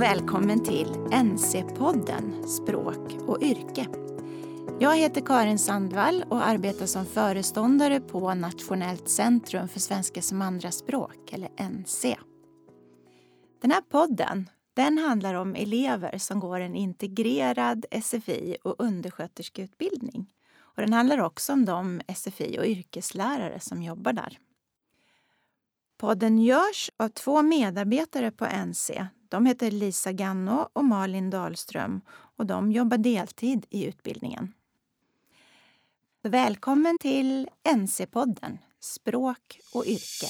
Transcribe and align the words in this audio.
och 0.00 0.04
välkommen 0.04 0.64
till 0.64 0.86
NC-podden 1.10 2.46
Språk 2.46 3.28
och 3.28 3.42
yrke. 3.42 3.86
Jag 4.78 4.96
heter 4.96 5.20
Karin 5.20 5.58
Sandvall 5.58 6.24
och 6.28 6.46
arbetar 6.46 6.86
som 6.86 7.06
föreståndare 7.06 8.00
på 8.00 8.34
Nationellt 8.34 9.08
centrum 9.08 9.68
för 9.68 9.80
svenska 9.80 10.22
som 10.22 10.42
andraspråk, 10.42 11.32
eller 11.32 11.70
NC. 11.70 12.16
Den 13.62 13.70
här 13.70 13.80
podden 13.80 14.50
den 14.74 14.98
handlar 14.98 15.34
om 15.34 15.54
elever 15.54 16.18
som 16.18 16.40
går 16.40 16.60
en 16.60 16.74
integrerad 16.74 17.86
SFI 18.02 18.56
och 18.64 18.74
undersköterskeutbildning. 18.78 20.26
Och 20.58 20.82
den 20.82 20.92
handlar 20.92 21.18
också 21.18 21.52
om 21.52 21.64
de 21.64 22.00
SFI 22.14 22.58
och 22.58 22.66
yrkeslärare 22.66 23.60
som 23.60 23.82
jobbar 23.82 24.12
där. 24.12 24.38
Podden 25.98 26.38
görs 26.38 26.90
av 26.96 27.08
två 27.08 27.42
medarbetare 27.42 28.30
på 28.30 28.46
NC. 28.66 29.06
De 29.30 29.46
heter 29.46 29.70
Lisa 29.70 30.12
Ganno 30.12 30.68
och 30.72 30.84
Malin 30.84 31.30
Dahlström 31.30 32.00
och 32.36 32.46
de 32.46 32.72
jobbar 32.72 32.98
deltid 32.98 33.66
i 33.70 33.86
utbildningen. 33.86 34.52
Välkommen 36.22 36.98
till 37.00 37.48
NC-podden 37.74 38.58
Språk 38.80 39.60
och 39.74 39.86
yrke. 39.86 40.26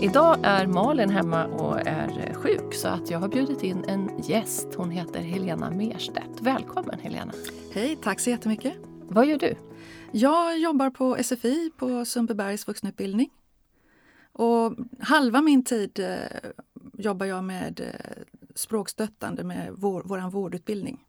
Idag 0.00 0.38
är 0.42 0.66
Malin 0.66 1.10
hemma 1.10 1.46
och 1.46 1.86
är 1.86 2.34
sjuk 2.34 2.74
så 2.74 2.88
att 2.88 3.10
jag 3.10 3.18
har 3.18 3.28
bjudit 3.28 3.62
in 3.62 3.84
en 3.88 4.10
gäst. 4.22 4.74
Hon 4.76 4.90
heter 4.90 5.20
Helena 5.20 5.70
Merstedt. 5.70 6.40
Välkommen 6.40 6.98
Helena! 7.00 7.32
Hej, 7.72 7.98
tack 8.02 8.20
så 8.20 8.30
jättemycket! 8.30 8.74
Vad 9.08 9.26
gör 9.26 9.38
du? 9.38 9.71
Jag 10.14 10.58
jobbar 10.58 10.90
på 10.90 11.16
SFI 11.22 11.70
på 11.76 12.04
Sundbybergs 12.04 12.68
vuxenutbildning. 12.68 13.30
Och 14.32 14.74
halva 15.00 15.42
min 15.42 15.64
tid 15.64 15.98
eh, 15.98 16.50
jobbar 16.92 17.26
jag 17.26 17.44
med 17.44 17.80
eh, 17.80 18.22
språkstöttande 18.54 19.44
med 19.44 19.72
vår, 19.72 20.02
vår 20.04 20.30
vårdutbildning. 20.30 21.04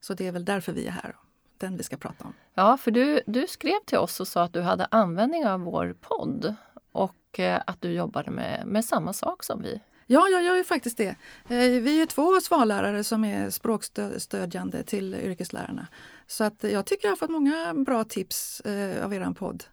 Så 0.00 0.14
det 0.14 0.26
är 0.26 0.32
väl 0.32 0.44
därför 0.44 0.72
vi 0.72 0.86
är 0.86 0.90
här, 0.90 1.16
den 1.58 1.76
vi 1.76 1.82
ska 1.82 1.96
prata 1.96 2.24
om. 2.24 2.32
Ja, 2.54 2.76
för 2.76 2.90
du, 2.90 3.20
du 3.26 3.46
skrev 3.46 3.78
till 3.86 3.98
oss 3.98 4.20
och 4.20 4.28
sa 4.28 4.42
att 4.42 4.52
du 4.52 4.60
hade 4.60 4.86
användning 4.90 5.46
av 5.46 5.60
vår 5.60 5.96
podd 6.00 6.54
och 6.92 7.40
eh, 7.40 7.62
att 7.66 7.82
du 7.82 7.92
jobbade 7.92 8.30
med, 8.30 8.66
med 8.66 8.84
samma 8.84 9.12
sak 9.12 9.44
som 9.44 9.62
vi. 9.62 9.80
Ja, 10.06 10.28
jag 10.28 10.42
gör 10.42 10.56
ju 10.56 10.64
faktiskt 10.64 10.96
det. 10.96 11.16
Vi 11.48 12.02
är 12.02 12.06
två 12.06 12.40
svallärare 12.40 13.04
som 13.04 13.24
är 13.24 13.50
språkstödjande 13.50 14.82
till 14.82 15.14
yrkeslärarna. 15.14 15.86
Så 16.26 16.44
att 16.44 16.62
jag 16.62 16.86
tycker 16.86 17.04
jag 17.04 17.12
har 17.12 17.16
fått 17.16 17.30
många 17.30 17.74
bra 17.74 18.04
tips 18.04 18.60
eh, 18.60 19.04
av 19.04 19.14
er 19.14 19.34
podd. 19.34 19.64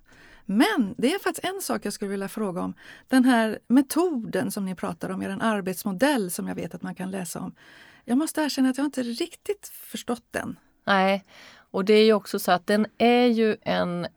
Men 0.45 0.95
det 0.97 1.13
är 1.13 1.19
faktiskt 1.19 1.45
en 1.45 1.61
sak 1.61 1.85
jag 1.85 1.93
skulle 1.93 2.11
vilja 2.11 2.27
fråga 2.27 2.61
om. 2.61 2.73
Den 3.07 3.25
här 3.25 3.59
metoden 3.67 4.51
som 4.51 4.65
ni 4.65 4.75
pratar 4.75 5.09
om, 5.09 5.21
er 5.21 5.37
arbetsmodell 5.41 6.31
som 6.31 6.47
jag 6.47 6.55
vet 6.55 6.75
att 6.75 6.81
man 6.81 6.95
kan 6.95 7.11
läsa 7.11 7.39
om. 7.39 7.55
Jag 8.05 8.17
måste 8.17 8.41
erkänna 8.41 8.69
att 8.69 8.77
jag 8.77 8.85
inte 8.87 9.03
riktigt 9.03 9.67
förstått 9.67 10.25
den. 10.31 10.59
Nej, 10.85 11.25
och 11.55 11.85
det 11.85 11.93
är 11.93 12.05
ju 12.05 12.13
också 12.13 12.39
så 12.39 12.51
att 12.51 12.67
den 12.67 12.85
är 12.97 13.25
ju 13.25 13.57
en 13.61 14.07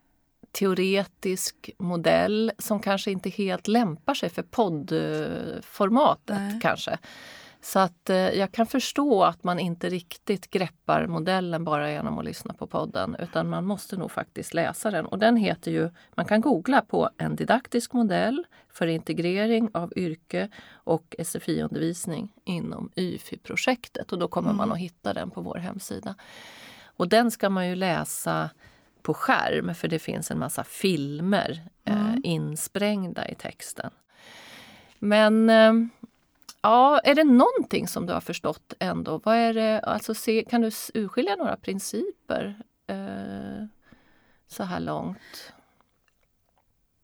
teoretisk 0.52 1.70
modell 1.78 2.52
som 2.58 2.80
kanske 2.80 3.10
inte 3.10 3.30
helt 3.30 3.68
lämpar 3.68 4.14
sig 4.14 4.30
för 4.30 4.42
poddformatet 4.42 6.36
Nej. 6.36 6.60
kanske. 6.62 6.98
Så 7.66 7.78
att 7.78 8.10
eh, 8.10 8.16
jag 8.16 8.52
kan 8.52 8.66
förstå 8.66 9.24
att 9.24 9.44
man 9.44 9.58
inte 9.58 9.88
riktigt 9.88 10.50
greppar 10.50 11.06
modellen 11.06 11.64
bara 11.64 11.90
genom 11.90 12.18
att 12.18 12.24
lyssna 12.24 12.54
på 12.54 12.66
podden 12.66 13.16
utan 13.18 13.48
man 13.48 13.64
måste 13.64 13.96
nog 13.96 14.10
faktiskt 14.10 14.54
läsa 14.54 14.90
den. 14.90 15.06
Och 15.06 15.18
den 15.18 15.36
heter 15.36 15.70
ju, 15.70 15.90
man 16.14 16.26
kan 16.26 16.40
googla 16.40 16.80
på 16.80 17.10
en 17.18 17.36
didaktisk 17.36 17.92
modell 17.92 18.46
för 18.68 18.86
integrering 18.86 19.70
av 19.74 19.92
yrke 19.96 20.48
och 20.72 21.16
SFI-undervisning 21.18 22.32
inom 22.44 22.90
YFI-projektet 22.96 24.12
och 24.12 24.18
då 24.18 24.28
kommer 24.28 24.50
mm. 24.50 24.56
man 24.56 24.72
att 24.72 24.78
hitta 24.78 25.14
den 25.14 25.30
på 25.30 25.40
vår 25.40 25.58
hemsida. 25.58 26.14
Och 26.84 27.08
den 27.08 27.30
ska 27.30 27.50
man 27.50 27.68
ju 27.68 27.74
läsa 27.74 28.50
på 29.02 29.14
skärm 29.14 29.74
för 29.74 29.88
det 29.88 29.98
finns 29.98 30.30
en 30.30 30.38
massa 30.38 30.64
filmer 30.64 31.62
eh, 31.84 32.00
mm. 32.00 32.12
eh, 32.12 32.18
insprängda 32.22 33.28
i 33.28 33.34
texten. 33.34 33.90
Men 34.98 35.50
eh, 35.50 35.72
ja, 36.66 37.00
är 37.04 37.14
det 37.14 37.24
någonting 37.24 37.88
som 37.88 38.06
du 38.06 38.12
har 38.12 38.20
förstått 38.20 38.74
ändå? 38.78 39.20
Vad 39.24 39.36
är 39.36 39.54
det, 39.54 39.80
alltså 39.80 40.14
se, 40.14 40.44
kan 40.50 40.60
du 40.60 40.70
urskilja 40.94 41.36
några 41.36 41.56
principer 41.56 42.62
eh, 42.86 43.66
så 44.48 44.62
här 44.62 44.80
långt? 44.80 45.52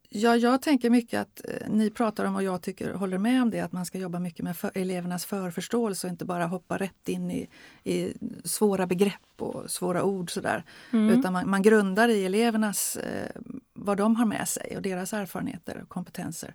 Ja, 0.08 0.36
jag 0.36 0.62
tänker 0.62 0.90
mycket 0.90 1.20
att 1.20 1.40
eh, 1.48 1.68
ni 1.68 1.90
pratar 1.90 2.24
om 2.24 2.36
och 2.36 2.42
jag 2.42 2.62
tycker, 2.62 2.94
håller 2.94 3.18
med 3.18 3.42
om 3.42 3.50
det, 3.50 3.60
att 3.60 3.72
man 3.72 3.86
ska 3.86 3.98
jobba 3.98 4.18
mycket 4.18 4.44
med 4.44 4.56
för, 4.56 4.70
elevernas 4.74 5.24
förförståelse 5.24 6.06
och 6.06 6.10
inte 6.10 6.24
bara 6.24 6.46
hoppa 6.46 6.76
rätt 6.76 7.08
in 7.08 7.30
i, 7.30 7.48
i 7.84 8.14
svåra 8.44 8.86
begrepp 8.86 9.36
och 9.38 9.70
svåra 9.70 10.02
ord 10.02 10.30
sådär. 10.30 10.64
Mm. 10.92 11.18
Utan 11.18 11.32
man, 11.32 11.50
man, 11.50 11.62
grundar 11.62 12.08
i 12.08 12.24
elevernas, 12.24 12.96
eh, 12.96 13.40
vad 13.72 13.96
de 13.96 14.16
har 14.16 14.26
med 14.26 14.48
sig 14.48 14.76
och 14.76 14.82
deras 14.82 15.12
erfarenheter 15.12 15.80
och 15.82 15.88
kompetenser 15.88 16.54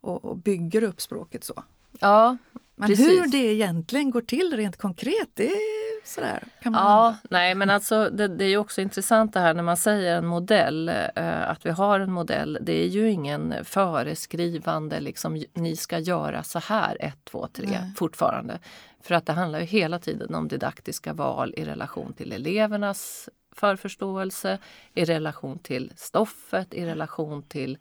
och, 0.00 0.24
och 0.24 0.36
bygger 0.36 0.82
upp 0.82 1.00
språket 1.00 1.44
så. 1.44 1.62
Ja, 2.00 2.36
Men 2.74 2.88
precis. 2.88 3.06
hur 3.08 3.26
det 3.26 3.38
egentligen 3.38 4.10
går 4.10 4.20
till 4.20 4.56
rent 4.56 4.76
konkret, 4.76 5.28
det 5.34 5.46
är 5.46 6.06
sådär. 6.06 6.44
Kan 6.62 6.72
man... 6.72 6.82
Ja, 6.82 7.16
nej 7.30 7.54
men 7.54 7.70
alltså 7.70 8.10
det, 8.10 8.28
det 8.28 8.44
är 8.44 8.56
också 8.56 8.80
intressant 8.80 9.32
det 9.32 9.40
här 9.40 9.54
när 9.54 9.62
man 9.62 9.76
säger 9.76 10.16
en 10.16 10.26
modell, 10.26 10.88
eh, 10.88 11.50
att 11.50 11.66
vi 11.66 11.70
har 11.70 12.00
en 12.00 12.12
modell. 12.12 12.58
Det 12.60 12.84
är 12.84 12.88
ju 12.88 13.10
ingen 13.10 13.54
föreskrivande, 13.64 15.00
liksom 15.00 15.44
ni 15.54 15.76
ska 15.76 15.98
göra 15.98 16.42
så 16.42 16.58
här, 16.58 16.96
ett, 17.00 17.24
två, 17.24 17.48
tre, 17.52 17.66
nej. 17.70 17.92
fortfarande. 17.96 18.58
För 19.02 19.14
att 19.14 19.26
det 19.26 19.32
handlar 19.32 19.58
ju 19.58 19.64
hela 19.64 19.98
tiden 19.98 20.34
om 20.34 20.48
didaktiska 20.48 21.12
val 21.12 21.54
i 21.56 21.64
relation 21.64 22.12
till 22.12 22.32
elevernas 22.32 23.28
förförståelse, 23.52 24.58
i 24.94 25.04
relation 25.04 25.58
till 25.58 25.92
stoffet, 25.96 26.74
i 26.74 26.86
relation 26.86 27.42
till 27.42 27.78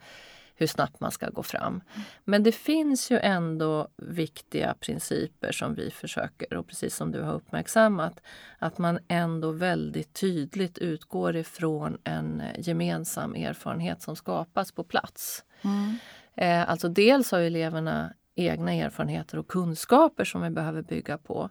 hur 0.56 0.68
snabbt 0.68 1.00
man 1.00 1.12
ska 1.12 1.30
gå 1.30 1.44
fram. 1.44 1.82
Men 2.24 2.44
det 2.44 2.52
finns 2.52 3.12
ju 3.12 3.20
ändå 3.20 3.88
viktiga 3.98 4.76
principer 4.80 5.52
som 5.52 5.76
vi 5.76 5.92
försöker, 5.92 6.58
och 6.58 6.68
precis 6.68 6.96
som 6.96 7.12
du 7.12 7.22
har 7.22 7.34
uppmärksammat, 7.34 8.22
att 8.60 8.78
man 8.78 9.00
ändå 9.08 9.52
väldigt 9.52 10.14
tydligt 10.14 10.78
utgår 10.78 11.36
ifrån 11.36 11.98
en 12.04 12.44
gemensam 12.58 13.36
erfarenhet 13.36 14.02
som 14.02 14.16
skapas 14.16 14.72
på 14.72 14.84
plats. 14.84 15.44
Mm. 15.62 15.98
Eh, 16.36 16.70
alltså 16.70 16.90
dels 16.90 17.32
har 17.32 17.40
eleverna 17.40 18.14
egna 18.36 18.74
erfarenheter 18.74 19.38
och 19.38 19.48
kunskaper 19.48 20.24
som 20.26 20.42
vi 20.42 20.50
behöver 20.50 20.82
bygga 20.82 21.18
på. 21.18 21.50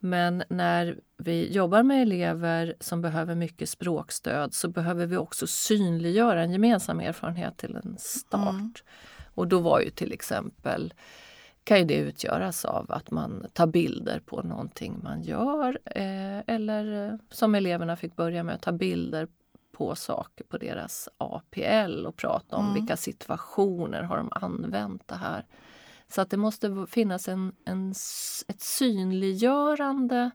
Men 0.00 0.42
när 0.48 1.00
vi 1.16 1.52
jobbar 1.52 1.82
med 1.82 2.02
elever 2.02 2.74
som 2.80 3.02
behöver 3.02 3.34
mycket 3.34 3.68
språkstöd 3.68 4.54
så 4.54 4.68
behöver 4.68 5.06
vi 5.06 5.16
också 5.16 5.46
synliggöra 5.46 6.42
en 6.42 6.52
gemensam 6.52 7.00
erfarenhet 7.00 7.56
till 7.56 7.76
en 7.76 7.96
start. 7.98 8.54
Mm. 8.54 8.72
Och 9.34 9.48
då 9.48 9.58
var 9.58 9.80
ju 9.80 9.90
till 9.90 10.12
exempel 10.12 10.94
kan 11.64 11.78
ju 11.78 11.84
det 11.84 11.94
utgöras 11.94 12.64
av 12.64 12.92
att 12.92 13.10
man 13.10 13.46
tar 13.52 13.66
bilder 13.66 14.20
på 14.20 14.42
någonting 14.42 15.00
man 15.02 15.22
gör 15.22 15.78
eh, 15.84 16.38
eller 16.46 17.08
eh, 17.08 17.14
som 17.30 17.54
eleverna 17.54 17.96
fick 17.96 18.16
börja 18.16 18.42
med 18.42 18.54
att 18.54 18.62
ta 18.62 18.72
bilder 18.72 19.28
på 19.72 19.94
saker 19.94 20.44
på 20.44 20.58
deras 20.58 21.08
APL 21.18 22.06
och 22.06 22.16
prata 22.16 22.56
om 22.56 22.64
mm. 22.64 22.74
vilka 22.74 22.96
situationer 22.96 24.02
har 24.02 24.16
de 24.16 24.28
använt 24.32 25.08
det 25.08 25.14
här. 25.14 25.44
Så 26.10 26.20
att 26.20 26.30
det 26.30 26.36
måste 26.36 26.86
finnas 26.88 27.28
en, 27.28 27.52
en, 27.64 27.90
ett 28.48 28.60
synliggörande 28.60 30.30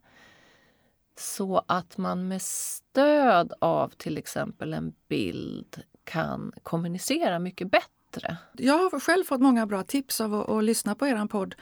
så 1.18 1.64
att 1.68 1.98
man 1.98 2.28
med 2.28 2.42
stöd 2.42 3.54
av 3.60 3.90
till 3.90 4.18
exempel 4.18 4.74
en 4.74 4.94
bild 5.08 5.84
kan 6.04 6.52
kommunicera 6.64 7.40
mycket 7.40 7.72
bättre. 7.72 8.38
Jag 8.54 8.90
har 8.90 9.00
själv 9.00 9.24
fått 9.24 9.42
många 9.42 9.66
bra 9.66 9.84
tips 9.84 10.22
av 10.22 10.34
att, 10.34 10.50
att 10.50 10.64
lyssna 10.64 10.96
på 10.96 11.08
er 11.08 11.28
podd. 11.28 11.56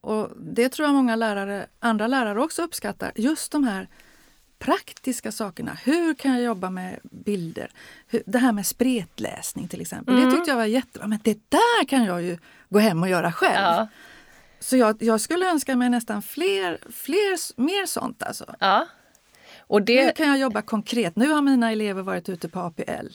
Och 0.00 0.30
det 0.36 0.68
tror 0.68 0.86
jag 0.86 0.94
många 0.94 1.16
lärare, 1.16 1.66
andra 1.78 2.06
lärare 2.06 2.42
också 2.42 2.62
uppskattar. 2.62 3.12
Just 3.16 3.52
de 3.52 3.64
här 3.64 3.88
praktiska 4.58 5.32
sakerna. 5.32 5.78
Hur 5.84 6.14
kan 6.14 6.32
jag 6.32 6.42
jobba 6.42 6.70
med 6.70 7.00
bilder? 7.02 7.70
det 8.26 8.38
här 8.38 8.52
med 8.52 8.66
spretläsning 8.66 9.68
till 9.68 9.80
exempel. 9.80 10.14
Mm. 10.14 10.28
Det 10.28 10.36
tyckte 10.36 10.50
jag 10.50 10.56
var 10.56 10.64
jättebra. 10.64 11.08
Men 11.08 11.18
det 11.22 11.50
där 11.50 11.84
kan 11.84 12.04
jag 12.04 12.22
ju 12.22 12.38
gå 12.68 12.78
hem 12.78 13.02
och 13.02 13.08
göra 13.08 13.32
själv. 13.32 13.64
Ja. 13.64 13.88
Så 14.60 14.76
jag, 14.76 15.02
jag, 15.02 15.20
skulle 15.20 15.50
önska 15.50 15.76
mig 15.76 15.90
nästan 15.90 16.22
fler, 16.22 16.78
fler 16.92 17.60
mer 17.60 17.86
sånt. 17.86 18.22
Alltså. 18.22 18.54
Ja. 18.60 18.86
Och 19.66 19.82
det... 19.82 20.04
Hur 20.04 20.12
kan 20.12 20.28
jag 20.28 20.38
jobba 20.38 20.62
konkret? 20.62 21.16
Nu 21.16 21.28
har 21.28 21.42
mina 21.42 21.72
elever 21.72 22.02
varit 22.02 22.28
ute 22.28 22.48
på 22.48 22.60
APL. 22.60 23.06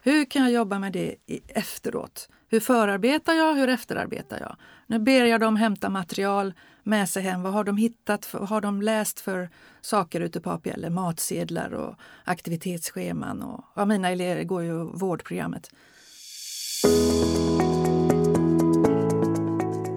Hur 0.00 0.24
kan 0.24 0.42
jag 0.42 0.52
jobba 0.52 0.78
med 0.78 0.92
det 0.92 1.14
efteråt? 1.48 2.28
Hur 2.48 2.60
förarbetar 2.60 3.32
jag? 3.32 3.54
Hur 3.54 3.68
efterarbetar 3.68 4.40
jag? 4.40 4.56
Nu 4.86 4.98
ber 4.98 5.24
jag 5.24 5.40
dem 5.40 5.56
hämta 5.56 5.88
material 5.88 6.54
med 6.82 7.08
sig 7.08 7.22
hem. 7.22 7.42
Vad 7.42 7.52
har 7.52 7.64
de 7.64 7.76
hittat? 7.76 8.34
Vad 8.34 8.48
har 8.48 8.60
de 8.60 8.82
läst 8.82 9.20
för 9.20 9.50
saker 9.80 10.20
ute 10.20 10.40
på 10.40 10.50
APL? 10.50 10.90
Matsedlar 10.90 11.74
och 11.74 11.94
aktivitetsscheman. 12.24 13.42
Och, 13.42 13.64
ja, 13.76 13.84
mina 13.84 14.10
elever 14.10 14.44
går 14.44 14.62
ju 14.62 14.84
vårdprogrammet. 14.84 15.70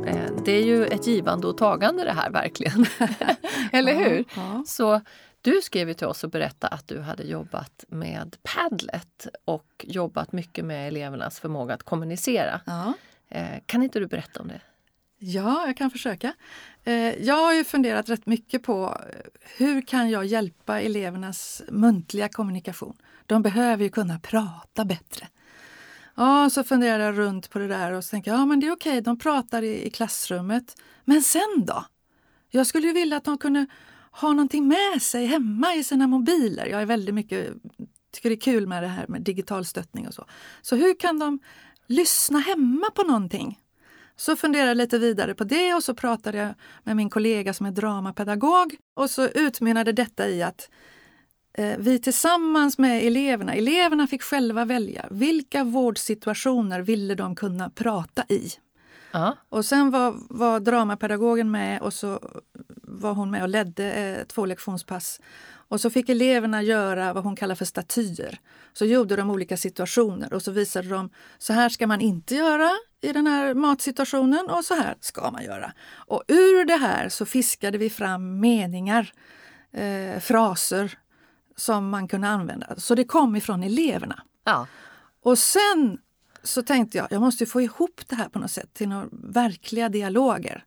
Eh, 0.05 0.31
det 0.45 0.51
är 0.51 0.65
ju 0.65 0.85
ett 0.85 1.07
givande 1.07 1.47
och 1.47 1.57
tagande 1.57 2.03
det 2.03 2.13
här 2.13 2.31
verkligen. 2.31 2.85
Eller 3.71 3.95
hur? 3.95 4.17
Ja, 4.17 4.23
ja. 4.35 4.63
Så 4.67 5.01
du 5.41 5.61
skrev 5.61 5.87
ju 5.87 5.93
till 5.93 6.07
oss 6.07 6.23
och 6.23 6.29
berättade 6.29 6.75
att 6.75 6.87
du 6.87 6.99
hade 6.99 7.23
jobbat 7.23 7.85
med 7.87 8.35
Padlet 8.43 9.27
och 9.45 9.85
jobbat 9.87 10.31
mycket 10.31 10.65
med 10.65 10.87
elevernas 10.87 11.39
förmåga 11.39 11.73
att 11.73 11.83
kommunicera. 11.83 12.61
Ja. 12.65 12.93
Eh, 13.29 13.59
kan 13.65 13.83
inte 13.83 13.99
du 13.99 14.07
berätta 14.07 14.39
om 14.39 14.47
det? 14.47 14.61
Ja, 15.17 15.67
jag 15.67 15.77
kan 15.77 15.91
försöka. 15.91 16.33
Eh, 16.83 16.93
jag 17.25 17.35
har 17.35 17.53
ju 17.53 17.63
funderat 17.63 18.09
rätt 18.09 18.25
mycket 18.25 18.63
på 18.63 18.97
hur 19.57 19.81
kan 19.81 20.09
jag 20.09 20.25
hjälpa 20.25 20.81
elevernas 20.81 21.61
muntliga 21.69 22.29
kommunikation? 22.29 22.97
De 23.25 23.41
behöver 23.41 23.83
ju 23.83 23.89
kunna 23.89 24.19
prata 24.19 24.85
bättre. 24.85 25.27
Ja, 26.15 26.49
så 26.49 26.63
funderade 26.63 27.03
jag 27.03 27.17
runt 27.17 27.49
på 27.49 27.59
det 27.59 27.67
där 27.67 27.91
och 27.91 28.03
så 28.03 28.09
tänkte 28.09 28.29
jag, 28.29 28.39
ja 28.39 28.45
men 28.45 28.59
det 28.59 28.67
är 28.67 28.71
okej, 28.71 29.01
de 29.01 29.19
pratar 29.19 29.61
i, 29.61 29.87
i 29.87 29.89
klassrummet. 29.89 30.75
Men 31.05 31.21
sen 31.21 31.65
då? 31.67 31.85
Jag 32.49 32.67
skulle 32.67 32.87
ju 32.87 32.93
vilja 32.93 33.17
att 33.17 33.23
de 33.23 33.37
kunde 33.37 33.65
ha 34.11 34.33
någonting 34.33 34.67
med 34.67 35.01
sig 35.01 35.25
hemma 35.25 35.75
i 35.75 35.83
sina 35.83 36.07
mobiler. 36.07 36.65
Jag 36.65 36.81
är 36.81 36.85
väldigt 36.85 37.15
mycket, 37.15 37.53
tycker 38.11 38.29
det 38.29 38.35
är 38.35 38.39
kul 38.39 38.67
med 38.67 38.83
det 38.83 38.87
här 38.87 39.07
med 39.07 39.21
digital 39.21 39.65
stöttning 39.65 40.07
och 40.07 40.13
så. 40.13 40.25
Så 40.61 40.75
hur 40.75 40.93
kan 40.93 41.19
de 41.19 41.39
lyssna 41.87 42.39
hemma 42.39 42.89
på 42.95 43.03
någonting? 43.03 43.59
Så 44.15 44.35
funderade 44.35 44.69
jag 44.69 44.77
lite 44.77 44.97
vidare 44.97 45.33
på 45.33 45.43
det 45.43 45.73
och 45.73 45.83
så 45.83 45.93
pratade 45.93 46.37
jag 46.37 46.53
med 46.83 46.95
min 46.95 47.09
kollega 47.09 47.53
som 47.53 47.65
är 47.65 47.71
dramapedagog 47.71 48.75
och 48.93 49.09
så 49.09 49.27
utmynnade 49.27 49.91
detta 49.91 50.29
i 50.29 50.43
att 50.43 50.69
eh, 51.53 51.77
vi 51.77 51.99
tillsammans 51.99 52.77
med 52.77 53.03
eleverna, 53.03 53.53
eleverna 53.53 54.07
fick 54.07 54.21
själva 54.21 54.65
välja 54.65 55.07
vilka 55.11 55.63
vårdsituationer 55.63 56.81
ville 56.81 57.15
de 57.15 57.35
kunna 57.35 57.69
prata 57.69 58.25
i. 58.29 58.49
Ja. 59.11 59.37
Och 59.49 59.65
sen 59.65 59.91
var, 59.91 60.15
var 60.29 60.59
dramapedagogen 60.59 61.51
med 61.51 61.81
och 61.81 61.93
så 61.93 62.19
var 62.83 63.13
hon 63.13 63.31
med 63.31 63.41
och 63.41 63.49
ledde 63.49 63.91
eh, 63.91 64.23
två 64.27 64.45
lektionspass. 64.45 65.19
Och 65.71 65.81
så 65.81 65.89
fick 65.89 66.09
eleverna 66.09 66.61
göra 66.61 67.13
vad 67.13 67.23
hon 67.23 67.35
kallar 67.35 67.55
för 67.55 67.65
statyer. 67.65 68.39
Så 68.73 68.85
gjorde 68.85 69.15
de 69.15 69.29
olika 69.29 69.57
situationer 69.57 70.33
och 70.33 70.41
så 70.41 70.51
visade 70.51 70.89
de 70.89 71.09
så 71.37 71.53
här 71.53 71.69
ska 71.69 71.87
man 71.87 72.01
inte 72.01 72.35
göra 72.35 72.69
i 73.01 73.13
den 73.13 73.27
här 73.27 73.53
matsituationen 73.53 74.49
och 74.49 74.65
så 74.65 74.73
här 74.73 74.95
ska 74.99 75.31
man 75.31 75.43
göra. 75.43 75.73
Och 75.93 76.23
ur 76.27 76.65
det 76.65 76.77
här 76.77 77.09
så 77.09 77.25
fiskade 77.25 77.77
vi 77.77 77.89
fram 77.89 78.39
meningar, 78.39 79.13
eh, 79.73 80.19
fraser 80.19 80.97
som 81.55 81.89
man 81.89 82.07
kunde 82.07 82.27
använda. 82.27 82.75
Så 82.77 82.95
det 82.95 83.03
kom 83.03 83.35
ifrån 83.35 83.63
eleverna. 83.63 84.23
Ja. 84.43 84.67
Och 85.23 85.37
sen 85.37 85.97
så 86.43 86.61
tänkte 86.61 86.97
jag, 86.97 87.07
jag 87.09 87.21
måste 87.21 87.45
få 87.45 87.61
ihop 87.61 88.01
det 88.07 88.15
här 88.15 88.29
på 88.29 88.39
något 88.39 88.51
sätt 88.51 88.73
till 88.73 88.89
några 88.89 89.07
verkliga 89.11 89.89
dialoger. 89.89 90.65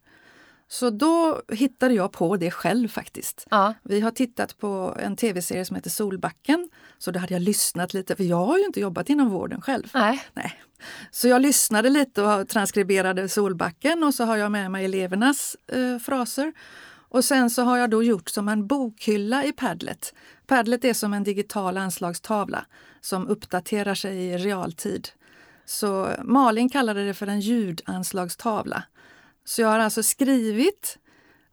Så 0.69 0.91
då 0.91 1.43
hittade 1.49 1.94
jag 1.94 2.12
på 2.12 2.37
det 2.37 2.50
själv 2.50 2.88
faktiskt. 2.88 3.47
Ja. 3.50 3.75
Vi 3.82 4.00
har 4.00 4.11
tittat 4.11 4.59
på 4.59 4.97
en 5.00 5.17
tv-serie 5.17 5.65
som 5.65 5.76
heter 5.76 5.91
Solbacken. 5.91 6.69
Så 6.99 7.11
då 7.11 7.19
hade 7.19 7.35
jag 7.35 7.43
lyssnat 7.43 7.94
lite, 7.94 8.17
för 8.17 8.25
jag 8.25 8.47
har 8.47 8.59
ju 8.59 8.65
inte 8.65 8.81
jobbat 8.81 9.09
inom 9.09 9.31
vården 9.31 9.61
själv. 9.61 9.91
Nej. 9.94 10.23
Nej. 10.32 10.61
Så 11.11 11.29
jag 11.29 11.43
lyssnade 11.43 11.91
lite 11.91 12.23
och 12.23 12.49
transkriberade 12.49 13.29
Solbacken 13.29 14.05
och 14.05 14.15
så 14.15 14.25
har 14.25 14.37
jag 14.37 14.53
med 14.53 14.70
mig 14.70 14.85
elevernas 14.85 15.56
eh, 15.67 15.99
fraser. 15.99 16.53
Och 17.09 17.25
sen 17.25 17.50
så 17.50 17.62
har 17.62 17.79
jag 17.79 17.91
då 17.91 18.03
gjort 18.03 18.29
som 18.29 18.49
en 18.49 18.67
bokhylla 18.67 19.44
i 19.44 19.53
Padlet. 19.53 20.15
Padlet 20.47 20.85
är 20.85 20.94
som 20.94 21.15
en 21.15 21.25
digital 21.25 21.77
anslagstavla 21.77 22.67
som 23.00 23.29
uppdaterar 23.29 23.94
sig 23.94 24.17
i 24.17 24.38
realtid. 24.38 25.09
Så 25.66 26.11
Malin 26.22 26.69
kallade 26.69 27.06
det 27.06 27.14
för 27.14 27.26
en 27.26 27.40
ljudanslagstavla. 27.40 28.82
Så 29.44 29.62
jag 29.62 29.69
har 29.69 29.78
alltså 29.78 30.02
skrivit, 30.02 30.99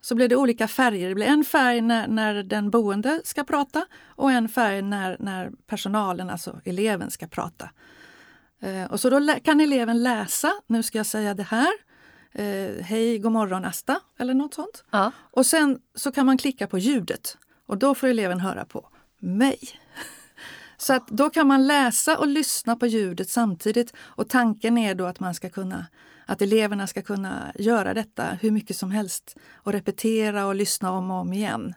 så 0.01 0.15
blir 0.15 0.27
det 0.27 0.35
olika 0.35 0.67
färger. 0.67 1.09
Det 1.09 1.15
blir 1.15 1.25
en 1.25 1.43
färg 1.43 1.81
när, 1.81 2.07
när 2.07 2.43
den 2.43 2.69
boende 2.69 3.21
ska 3.23 3.43
prata 3.43 3.85
och 4.05 4.31
en 4.31 4.49
färg 4.49 4.81
när, 4.81 5.17
när 5.19 5.51
personalen, 5.67 6.29
alltså 6.29 6.61
eleven, 6.65 7.11
ska 7.11 7.27
prata. 7.27 7.69
Eh, 8.61 8.91
och 8.91 8.99
så 8.99 9.09
då 9.09 9.35
kan 9.43 9.61
eleven 9.61 10.03
läsa, 10.03 10.51
nu 10.67 10.83
ska 10.83 10.97
jag 10.97 11.05
säga 11.05 11.33
det 11.33 11.43
här. 11.43 11.71
Eh, 12.31 12.83
Hej, 12.83 13.19
god 13.19 13.31
morgon 13.31 13.65
Asta, 13.65 13.99
eller 14.17 14.33
något 14.33 14.53
sånt. 14.53 14.83
Ja. 14.91 15.11
Och 15.17 15.45
sen 15.45 15.79
så 15.95 16.11
kan 16.11 16.25
man 16.25 16.37
klicka 16.37 16.67
på 16.67 16.77
ljudet 16.77 17.37
och 17.65 17.77
då 17.77 17.95
får 17.95 18.07
eleven 18.07 18.39
höra 18.39 18.65
på 18.65 18.89
mig. 19.19 19.59
Så 20.81 20.93
att 20.93 21.07
då 21.07 21.29
kan 21.29 21.47
man 21.47 21.67
läsa 21.67 22.17
och 22.17 22.27
lyssna 22.27 22.75
på 22.75 22.87
ljudet 22.87 23.29
samtidigt. 23.29 23.93
Och 23.99 24.29
tanken 24.29 24.77
är 24.77 24.95
då 24.95 25.05
att 25.05 25.19
man 25.19 25.35
ska 25.35 25.49
kunna 25.49 25.85
att 26.25 26.41
eleverna 26.41 26.87
ska 26.87 27.01
kunna 27.01 27.51
göra 27.55 27.93
detta 27.93 28.23
hur 28.41 28.51
mycket 28.51 28.77
som 28.77 28.91
helst 28.91 29.35
och 29.55 29.71
repetera 29.71 30.45
och 30.45 30.55
lyssna 30.55 30.91
om 30.91 31.11
och 31.11 31.17
om 31.17 31.33
igen. 31.33 31.73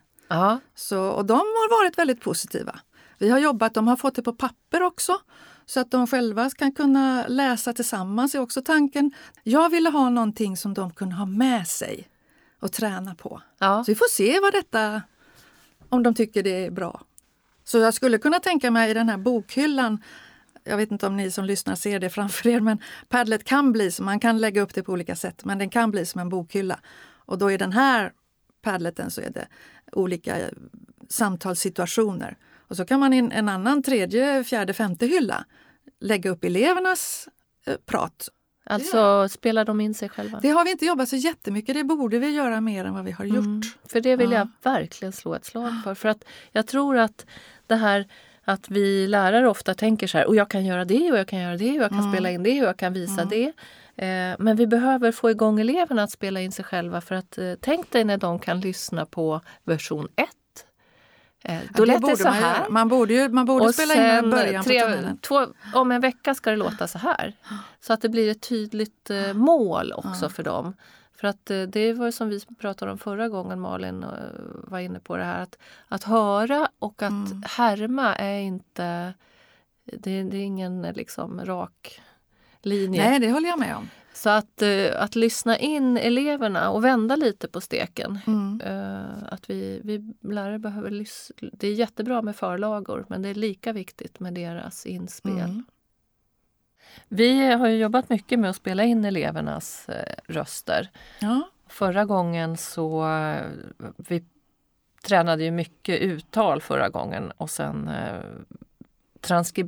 Så, 0.74 1.08
och 1.08 1.24
de 1.24 1.38
har 1.38 1.82
varit 1.82 1.98
väldigt 1.98 2.20
positiva. 2.20 2.80
Vi 3.18 3.30
har 3.30 3.38
jobbat, 3.38 3.74
de 3.74 3.88
har 3.88 3.96
fått 3.96 4.14
det 4.14 4.22
på 4.22 4.32
papper 4.32 4.82
också 4.82 5.18
så 5.66 5.80
att 5.80 5.90
de 5.90 6.06
själva 6.06 6.50
kan 6.50 6.72
kunna 6.72 7.26
läsa 7.28 7.72
tillsammans 7.72 8.34
är 8.34 8.40
också 8.40 8.62
tanken. 8.62 9.10
Jag 9.42 9.70
ville 9.70 9.90
ha 9.90 10.10
någonting 10.10 10.56
som 10.56 10.74
de 10.74 10.92
kunde 10.92 11.14
ha 11.14 11.26
med 11.26 11.68
sig 11.68 12.08
och 12.60 12.72
träna 12.72 13.14
på. 13.14 13.42
Ja. 13.58 13.84
Så 13.84 13.92
vi 13.92 13.94
får 13.94 14.10
se 14.10 14.40
vad 14.40 14.52
detta, 14.52 15.02
om 15.88 16.02
de 16.02 16.14
tycker 16.14 16.42
det 16.42 16.66
är 16.66 16.70
bra. 16.70 17.00
Så 17.64 17.78
jag 17.78 17.94
skulle 17.94 18.18
kunna 18.18 18.40
tänka 18.40 18.70
mig 18.70 18.90
i 18.90 18.94
den 18.94 19.08
här 19.08 19.18
bokhyllan 19.18 20.02
jag 20.64 20.76
vet 20.76 20.90
inte 20.90 21.06
om 21.06 21.16
ni 21.16 21.30
som 21.30 21.44
lyssnar 21.44 21.74
ser 21.74 22.00
det 22.00 22.10
framför 22.10 22.48
er, 22.48 22.60
men 22.60 22.78
Padlet 23.08 23.44
kan 23.44 23.72
bli 23.72 23.90
så, 23.90 24.02
man 24.02 24.20
kan 24.20 24.38
lägga 24.38 24.62
upp 24.62 24.74
det 24.74 24.82
på 24.82 24.92
olika 24.92 25.16
sätt, 25.16 25.44
men 25.44 25.58
den 25.58 25.70
kan 25.70 25.90
bli 25.90 26.06
som 26.06 26.20
en 26.20 26.28
bokhylla. 26.28 26.80
Och 27.26 27.38
då 27.38 27.50
i 27.50 27.56
den 27.56 27.72
här 27.72 28.12
Padleten 28.62 29.10
så 29.10 29.20
är 29.20 29.30
det 29.30 29.46
olika 29.92 30.36
samtalssituationer. 31.08 32.36
Och 32.68 32.76
så 32.76 32.84
kan 32.84 33.00
man 33.00 33.12
i 33.12 33.18
en 33.18 33.48
annan 33.48 33.82
tredje, 33.82 34.44
fjärde, 34.44 34.72
femte 34.72 35.06
hylla 35.06 35.44
lägga 36.00 36.30
upp 36.30 36.44
elevernas 36.44 37.28
eh, 37.66 37.76
prat. 37.86 38.28
Alltså 38.66 38.96
ja. 38.96 39.28
spelar 39.28 39.64
de 39.64 39.80
in 39.80 39.94
sig 39.94 40.08
själva? 40.08 40.40
Det 40.42 40.48
har 40.48 40.64
vi 40.64 40.70
inte 40.70 40.84
jobbat 40.84 41.08
så 41.08 41.16
jättemycket. 41.16 41.74
Det 41.74 41.84
borde 41.84 42.18
vi 42.18 42.28
göra 42.28 42.60
mer 42.60 42.84
än 42.84 42.94
vad 42.94 43.04
vi 43.04 43.10
har 43.10 43.24
gjort. 43.24 43.44
Mm, 43.44 43.62
för 43.88 44.00
det 44.00 44.16
vill 44.16 44.30
ja. 44.30 44.38
jag 44.38 44.72
verkligen 44.72 45.12
slå 45.12 45.34
ett 45.34 45.44
slag 45.44 45.72
för. 45.84 45.94
För 45.94 46.08
att 46.08 46.24
jag 46.52 46.66
tror 46.66 46.96
att 46.98 47.26
det 47.66 47.76
här 47.76 48.06
att 48.44 48.70
vi 48.70 49.06
lärare 49.06 49.48
ofta 49.48 49.74
tänker 49.74 50.06
så 50.06 50.18
här, 50.18 50.26
och 50.26 50.36
jag 50.36 50.50
kan 50.50 50.64
göra 50.64 50.84
det 50.84 51.12
och 51.12 51.18
jag 51.18 51.28
kan 51.28 51.40
göra 51.40 51.56
det 51.56 51.70
och 51.70 51.82
jag 51.82 51.90
kan 51.90 51.98
mm. 51.98 52.12
spela 52.12 52.30
in 52.30 52.42
det 52.42 52.60
och 52.60 52.68
jag 52.68 52.76
kan 52.76 52.92
visa 52.92 53.22
mm. 53.22 53.28
det. 53.28 53.52
Eh, 53.96 54.36
men 54.38 54.56
vi 54.56 54.66
behöver 54.66 55.12
få 55.12 55.30
igång 55.30 55.60
eleverna 55.60 56.02
att 56.02 56.10
spela 56.10 56.40
in 56.40 56.52
sig 56.52 56.64
själva 56.64 57.00
för 57.00 57.14
att 57.14 57.38
eh, 57.38 57.52
tänk 57.60 57.90
dig 57.90 58.04
när 58.04 58.16
de 58.16 58.38
kan 58.38 58.60
lyssna 58.60 59.06
på 59.06 59.40
version 59.64 60.08
1 60.16 60.28
Eh, 61.44 61.58
då 61.74 61.82
ja, 61.82 61.84
lät 61.84 62.06
det 62.06 62.16
så 62.16 62.24
man 62.24 62.32
här. 62.32 62.68
Man 62.68 62.88
borde, 62.88 63.14
ju, 63.14 63.28
man 63.28 63.46
borde 63.46 63.72
spela 63.72 64.18
in 64.18 64.30
början 64.30 64.64
tre, 64.64 64.82
på 64.82 65.16
två, 65.20 65.46
Om 65.74 65.92
en 65.92 66.00
vecka 66.00 66.34
ska 66.34 66.50
det 66.50 66.56
låta 66.56 66.86
så 66.86 66.98
här. 66.98 67.36
Så 67.80 67.92
att 67.92 68.00
det 68.00 68.08
blir 68.08 68.30
ett 68.30 68.40
tydligt 68.48 69.10
eh, 69.10 69.32
mål 69.32 69.92
också 69.92 70.28
för 70.28 70.42
dem. 70.42 70.74
För 71.16 71.28
att 71.28 71.50
eh, 71.50 71.62
det 71.62 71.92
var 71.92 72.10
som 72.10 72.28
vi 72.28 72.40
pratade 72.58 72.92
om 72.92 72.98
förra 72.98 73.28
gången, 73.28 73.60
Malin 73.60 74.02
eh, 74.02 74.10
var 74.44 74.78
inne 74.78 75.00
på 75.00 75.16
det 75.16 75.24
här 75.24 75.42
att, 75.42 75.58
att 75.88 76.04
höra 76.04 76.68
och 76.78 77.02
att 77.02 77.10
mm. 77.10 77.42
härma 77.46 78.14
är 78.14 78.40
inte 78.40 79.14
det, 79.84 80.22
det, 80.22 80.36
är 80.36 80.42
ingen 80.42 80.82
liksom 80.82 81.44
rak 81.44 82.00
linje. 82.62 83.10
Nej, 83.10 83.20
det 83.20 83.30
håller 83.30 83.48
jag 83.48 83.58
med 83.58 83.76
om. 83.76 83.88
Så 84.14 84.30
att, 84.30 84.62
eh, 84.62 85.02
att 85.02 85.16
lyssna 85.16 85.58
in 85.58 85.96
eleverna 85.96 86.70
och 86.70 86.84
vända 86.84 87.16
lite 87.16 87.48
på 87.48 87.60
steken. 87.60 88.18
Mm. 88.26 88.60
Att 89.28 89.50
vi, 89.50 89.80
vi 89.84 90.14
lärare 90.32 90.58
behöver 90.58 90.90
lyssna. 90.90 91.48
Det 91.52 91.68
är 91.68 91.72
jättebra 91.72 92.22
med 92.22 92.36
förlagor 92.36 93.06
men 93.08 93.22
det 93.22 93.28
är 93.28 93.34
lika 93.34 93.72
viktigt 93.72 94.20
med 94.20 94.34
deras 94.34 94.86
inspel. 94.86 95.32
Mm. 95.32 95.64
Vi 97.08 97.52
har 97.52 97.68
jobbat 97.68 98.08
mycket 98.08 98.38
med 98.38 98.50
att 98.50 98.56
spela 98.56 98.84
in 98.84 99.04
elevernas 99.04 99.88
eh, 99.88 100.14
röster. 100.26 100.90
Ja. 101.18 101.48
Förra 101.66 102.04
gången 102.04 102.56
så 102.56 103.08
eh, 103.08 103.42
vi 103.96 104.24
tränade 105.04 105.44
ju 105.44 105.50
mycket 105.50 106.00
uttal 106.00 106.60
förra 106.60 106.88
gången 106.88 107.30
och 107.30 107.50
sen 107.50 107.88
eh, 107.88 108.20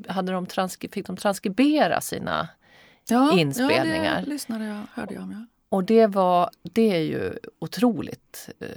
hade 0.08 0.32
de 0.32 0.46
fick 0.90 1.06
de 1.06 1.16
transkribera 1.16 2.00
sina 2.00 2.48
ja, 3.08 3.38
inspelningar. 3.38 4.14
Ja, 4.14 4.20
det 4.20 4.30
lyssnade 4.30 4.64
jag, 4.64 4.82
hörde 4.94 5.14
jag 5.14 5.22
om. 5.22 5.32
Ja. 5.32 5.46
Och 5.68 5.84
det, 5.84 6.06
var, 6.06 6.50
det 6.62 6.96
är 6.96 7.00
ju 7.00 7.38
otroligt 7.58 8.48
eh, 8.60 8.68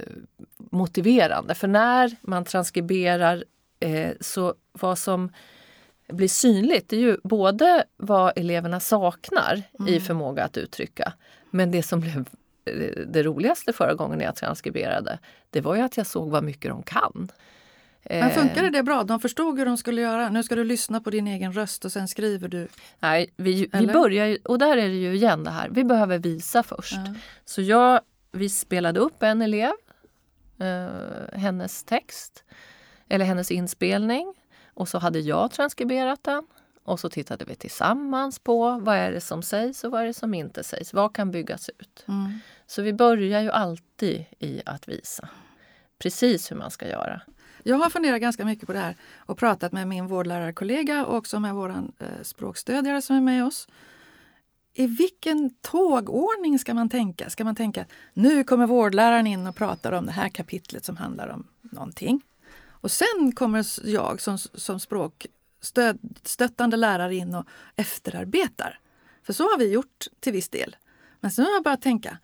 motiverande 0.56 1.54
för 1.54 1.68
när 1.68 2.16
man 2.20 2.44
transkriberar 2.44 3.44
eh, 3.80 4.10
så 4.20 4.54
vad 4.72 4.98
som 4.98 5.32
blir 6.12 6.28
synligt 6.28 6.88
det 6.88 6.96
är 6.96 7.00
ju 7.00 7.16
både 7.24 7.84
vad 7.96 8.32
eleverna 8.36 8.80
saknar 8.80 9.62
Mm. 9.80 9.94
i 9.94 10.00
förmåga 10.00 10.44
att 10.44 10.56
uttrycka 10.56 11.12
men 11.50 11.70
det 11.70 11.82
som 11.82 12.00
blev 12.00 12.28
eh, 12.64 13.04
det 13.06 13.22
roligaste 13.22 13.72
förra 13.72 13.94
gången 13.94 14.20
jag 14.20 14.36
transkriberade 14.36 15.18
det 15.50 15.60
var 15.60 15.74
ju 15.74 15.82
att 15.82 15.96
jag 15.96 16.06
såg 16.06 16.30
vad 16.30 16.44
mycket 16.44 16.70
de 16.70 16.82
kan. 16.82 17.12
Men 18.04 18.22
Eh, 18.22 18.30
funkade 18.30 18.70
det 18.70 18.82
bra? 18.82 19.02
De 19.04 19.20
förstod 19.20 19.58
hur 19.58 19.66
de 19.66 19.76
skulle 19.76 20.00
göra. 20.00 20.28
Nu 20.30 20.42
ska 20.42 20.54
du 20.54 20.64
lyssna 20.64 21.00
på 21.00 21.10
din 21.10 21.26
egen 21.26 21.52
röst 21.52 21.84
och 21.84 21.92
sen 21.92 22.08
skriver 22.08 22.48
du. 22.48 22.68
Nej, 22.98 23.30
vi, 23.36 23.68
vi 23.72 23.86
börjar 23.86 24.26
ju, 24.26 24.38
och 24.44 24.58
där 24.58 24.76
är 24.76 24.88
det 24.88 24.94
ju 24.94 25.14
igen 25.14 25.44
det 25.44 25.50
här, 25.50 25.68
vi 25.68 25.84
behöver 25.84 26.18
visa 26.18 26.62
först. 26.62 26.96
Ja. 27.06 27.14
Så 27.44 27.62
jag, 27.62 28.00
vi 28.32 28.48
spelade 28.48 29.00
upp 29.00 29.22
en 29.22 29.42
elev, 29.42 29.72
eh, 30.60 31.38
hennes 31.38 31.84
text, 31.84 32.44
eller 33.08 33.24
hennes 33.24 33.50
inspelning. 33.50 34.34
Och 34.80 34.88
så 34.88 34.98
hade 34.98 35.20
jag 35.20 35.50
transkriberat 35.50 36.24
den. 36.24 36.46
Och 36.84 37.00
så 37.00 37.08
tittade 37.08 37.44
vi 37.44 37.54
tillsammans 37.54 38.38
på 38.38 38.78
vad 38.80 38.96
är 38.96 39.12
det 39.12 39.20
som 39.20 39.42
sägs 39.42 39.84
och 39.84 39.90
vad 39.90 40.02
är 40.02 40.06
det 40.06 40.14
som 40.14 40.34
inte 40.34 40.64
sägs. 40.64 40.94
Vad 40.94 41.14
kan 41.14 41.30
byggas 41.30 41.68
ut? 41.68 42.04
Mm. 42.08 42.38
Så 42.66 42.82
vi 42.82 42.92
börjar 42.92 43.40
ju 43.40 43.50
alltid 43.50 44.24
i 44.38 44.62
att 44.66 44.88
visa 44.88 45.28
precis 45.98 46.50
hur 46.50 46.56
man 46.56 46.70
ska 46.70 46.88
göra. 46.88 47.20
Jag 47.62 47.76
har 47.76 47.90
funderat 47.90 48.20
ganska 48.20 48.44
mycket 48.44 48.66
på 48.66 48.72
det 48.72 48.78
här 48.78 48.96
och 49.16 49.38
pratat 49.38 49.72
med 49.72 49.88
min 49.88 50.06
vårdlärarkollega 50.06 51.06
och 51.06 51.16
också 51.16 51.40
med 51.40 51.54
vår 51.54 51.70
eh, 51.70 52.06
språkstödjare 52.22 53.02
som 53.02 53.16
är 53.16 53.20
med 53.20 53.44
oss. 53.44 53.68
I 54.74 54.86
vilken 54.86 55.50
tågordning 55.60 56.58
ska 56.58 56.74
man 56.74 56.88
tänka? 56.88 57.30
Ska 57.30 57.44
man 57.44 57.54
tänka 57.54 57.84
nu 58.12 58.44
kommer 58.44 58.66
vårdläraren 58.66 59.26
in 59.26 59.46
och 59.46 59.56
pratar 59.56 59.92
om 59.92 60.06
det 60.06 60.12
här 60.12 60.28
kapitlet 60.28 60.84
som 60.84 60.96
handlar 60.96 61.28
om 61.28 61.46
någonting. 61.60 62.22
Och 62.80 62.90
sen 62.90 63.32
kommer 63.34 63.66
jag 63.88 64.20
som, 64.20 64.38
som 64.38 64.80
språkstöttande 64.80 66.76
lärare 66.76 67.14
in 67.14 67.34
och 67.34 67.46
efterarbetar. 67.76 68.78
För 69.22 69.32
så 69.32 69.42
har 69.42 69.58
vi 69.58 69.72
gjort 69.72 70.06
till 70.20 70.32
viss 70.32 70.48
del. 70.48 70.76
Men 71.20 71.30
sen 71.30 71.44
har 71.44 71.52
jag 71.52 71.62
börjat 71.62 71.82
tänka, 71.82 72.18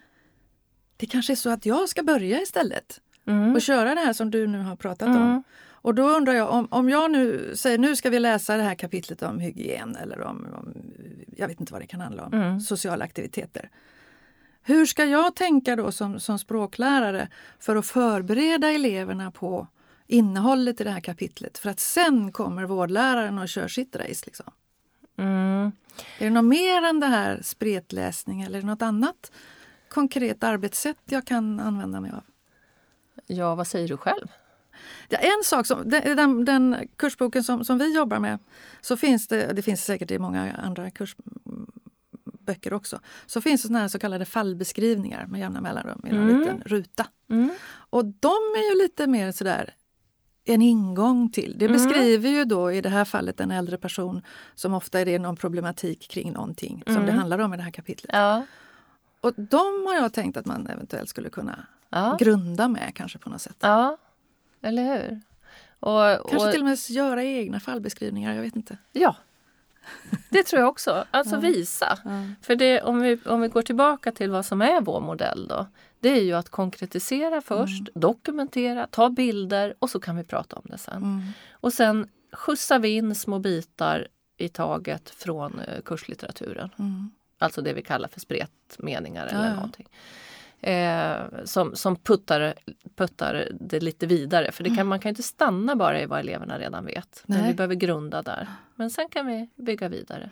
det 0.96 1.06
kanske 1.06 1.32
är 1.32 1.36
så 1.36 1.50
att 1.50 1.66
jag 1.66 1.88
ska 1.88 2.02
börja 2.02 2.42
istället 2.42 3.00
och 3.54 3.62
köra 3.62 3.94
det 3.94 4.00
här 4.00 4.12
som 4.12 4.30
du 4.30 4.46
nu 4.46 4.58
har 4.58 4.76
pratat 4.76 5.08
om. 5.08 5.16
Mm. 5.16 5.42
Och 5.86 5.94
då 5.94 6.08
undrar 6.10 6.32
jag 6.32 6.50
om, 6.50 6.68
om 6.70 6.88
jag 6.88 7.10
nu 7.10 7.52
säger 7.56 7.78
nu 7.78 7.96
ska 7.96 8.10
vi 8.10 8.18
läsa 8.20 8.56
det 8.56 8.62
här 8.62 8.74
kapitlet 8.74 9.22
om 9.22 9.38
hygien 9.40 9.96
eller 9.96 10.20
om, 10.20 10.46
om 10.54 10.74
jag 11.36 11.48
vet 11.48 11.60
inte 11.60 11.72
vad 11.72 11.82
det 11.82 11.86
kan 11.86 12.00
handla 12.00 12.24
om, 12.24 12.32
Mm. 12.32 12.60
sociala 12.60 13.04
aktiviteter. 13.04 13.70
Hur 14.62 14.86
ska 14.86 15.04
jag 15.04 15.36
tänka 15.36 15.76
då 15.76 15.92
som, 15.92 16.20
som 16.20 16.38
språklärare 16.38 17.28
för 17.58 17.76
att 17.76 17.86
förbereda 17.86 18.70
eleverna 18.72 19.30
på 19.30 19.66
innehållet 20.06 20.80
i 20.80 20.84
det 20.84 20.90
här 20.90 21.00
kapitlet 21.00 21.58
för 21.58 21.70
att 21.70 21.80
sen 21.80 22.32
kommer 22.32 22.64
vårdläraren 22.64 23.38
och 23.38 23.48
kör 23.48 23.68
sitt 23.68 23.96
race? 23.96 24.22
Liksom. 24.26 24.52
Mm. 25.18 25.72
Är 26.18 26.24
det 26.24 26.30
något 26.30 26.44
mer 26.44 26.82
än 26.82 27.00
det 27.00 27.06
här 27.06 27.40
spretläsning 27.42 28.42
eller 28.42 28.62
något 28.62 28.82
annat 28.82 29.32
konkret 29.88 30.44
arbetssätt 30.44 30.98
jag 31.04 31.26
kan 31.26 31.60
använda 31.60 32.00
mig 32.00 32.10
av? 32.10 32.22
Ja, 33.26 33.54
vad 33.54 33.66
säger 33.66 33.88
du 33.88 33.96
själv? 33.96 34.26
Ja, 35.08 35.18
en 35.18 35.44
sak, 35.44 35.66
som, 35.66 35.90
den, 35.90 36.16
den, 36.16 36.44
den 36.44 36.76
kursboken 36.96 37.44
som, 37.44 37.64
som 37.64 37.78
vi 37.78 37.94
jobbar 37.94 38.18
med, 38.18 38.38
så 38.80 38.96
finns 38.96 39.28
det, 39.28 39.52
det 39.52 39.62
finns 39.62 39.84
säkert 39.84 40.10
i 40.10 40.18
många 40.18 40.52
andra 40.52 40.90
kursböcker 40.90 42.72
också, 42.72 43.00
så 43.26 43.40
finns 43.40 43.62
det 43.62 43.68
såna 43.68 43.78
här 43.78 43.88
så 43.88 43.98
kallade 43.98 44.24
fallbeskrivningar 44.24 45.26
med 45.26 45.40
jämna 45.40 45.60
mellanrum 45.60 46.00
i 46.04 46.08
en 46.08 46.16
Mm. 46.16 46.38
liten 46.40 46.62
ruta. 46.66 47.06
Mm. 47.30 47.50
Och 47.90 48.04
de 48.04 48.28
är 48.56 48.74
ju 48.74 48.82
lite 48.82 49.06
mer 49.06 49.32
sådär 49.32 49.74
en 50.46 50.62
ingång 50.62 51.30
till. 51.30 51.54
Det 51.58 51.64
Mm. 51.64 51.72
beskriver 51.76 52.28
ju 52.30 52.44
då 52.44 52.72
i 52.72 52.80
det 52.80 52.88
här 52.88 53.04
fallet 53.04 53.40
en 53.40 53.50
äldre 53.50 53.78
person 53.78 54.22
som 54.54 54.74
ofta 54.74 55.00
är 55.00 55.04
det 55.04 55.18
någon 55.18 55.36
problematik 55.36 56.08
kring 56.10 56.32
någonting 56.32 56.82
som 56.86 56.94
Mm. 56.96 57.06
det 57.06 57.12
handlar 57.12 57.38
om 57.38 57.54
i 57.54 57.56
det 57.56 57.62
här 57.62 57.70
kapitlet. 57.70 58.10
Ja. 58.14 58.42
Och 59.20 59.32
de 59.36 59.86
har 59.86 59.94
jag 59.94 60.12
tänkt 60.12 60.36
att 60.36 60.46
man 60.46 60.66
eventuellt 60.66 61.08
skulle 61.08 61.30
kunna 61.30 61.66
Ja. 61.90 62.16
grunda 62.20 62.68
med 62.68 62.92
kanske 62.94 63.18
på 63.18 63.30
något 63.30 63.40
sätt. 63.40 63.56
ja, 63.60 63.96
eller 64.62 64.82
hur? 64.84 65.20
Och, 65.80 66.28
Kanske 66.30 66.46
och, 66.46 66.52
till 66.52 66.60
och 66.60 66.66
med 66.66 66.78
göra 66.88 67.24
egna 67.24 67.60
fallbeskrivningar, 67.60 68.34
jag 68.34 68.42
vet 68.42 68.56
inte. 68.56 68.78
Ja, 68.92 69.16
det 70.30 70.42
tror 70.42 70.60
jag 70.60 70.68
också. 70.68 71.04
Alltså 71.10 71.36
visa. 71.36 71.98
För 72.42 72.56
det, 72.56 72.82
om, 72.82 73.00
vi, 73.00 73.18
om 73.26 73.40
vi 73.40 73.48
går 73.48 73.62
tillbaka 73.62 74.12
till 74.12 74.30
vad 74.30 74.46
som 74.46 74.62
är 74.62 74.80
vår 74.80 75.00
modell 75.00 75.48
då. 75.48 75.66
Det 76.00 76.08
är 76.08 76.22
ju 76.22 76.32
att 76.32 76.48
konkretisera 76.48 77.40
först, 77.40 77.88
dokumentera, 77.94 78.86
ta 78.86 79.10
bilder 79.10 79.74
och 79.78 79.90
så 79.90 80.00
kan 80.00 80.16
vi 80.16 80.24
prata 80.24 80.56
om 80.56 80.62
det 80.64 80.78
sen. 80.78 80.96
Mm. 81.02 81.22
Och 81.50 81.72
sen 81.72 82.08
skjutsar 82.32 82.78
vi 82.78 82.88
in 82.88 83.14
små 83.14 83.38
bitar 83.38 84.08
i 84.36 84.48
taget 84.48 85.10
från 85.10 85.60
eh, 85.60 85.82
kurslitteraturen. 85.84 86.70
Mm. 86.78 87.10
Alltså 87.38 87.62
det 87.62 87.72
vi 87.72 87.82
kallar 87.82 88.08
för 88.08 88.20
spretmeningar 88.20 89.26
eller 89.26 89.48
Ja, 89.48 89.70
ja. 89.76 89.84
Eh, 90.66 91.16
som 91.44 91.76
som 91.76 91.96
puttar, 91.96 92.54
puttar 92.96 93.48
det 93.60 93.80
lite 93.80 94.06
vidare. 94.06 94.52
För 94.52 94.64
det 94.64 94.70
kan, 94.76 94.86
man 94.86 95.00
kan 95.00 95.08
inte 95.08 95.22
stanna 95.22 95.76
bara 95.76 96.00
i 96.00 96.06
vad 96.06 96.20
eleverna 96.20 96.58
redan 96.58 96.84
vet. 96.86 97.22
Men 97.26 97.38
Nej. 97.38 97.48
vi 97.48 97.54
behöver 97.54 97.74
grunda 97.74 98.22
där. 98.22 98.48
Men 98.74 98.90
sen 98.90 99.08
kan 99.08 99.26
vi 99.26 99.48
bygga 99.56 99.88
vidare. 99.88 100.30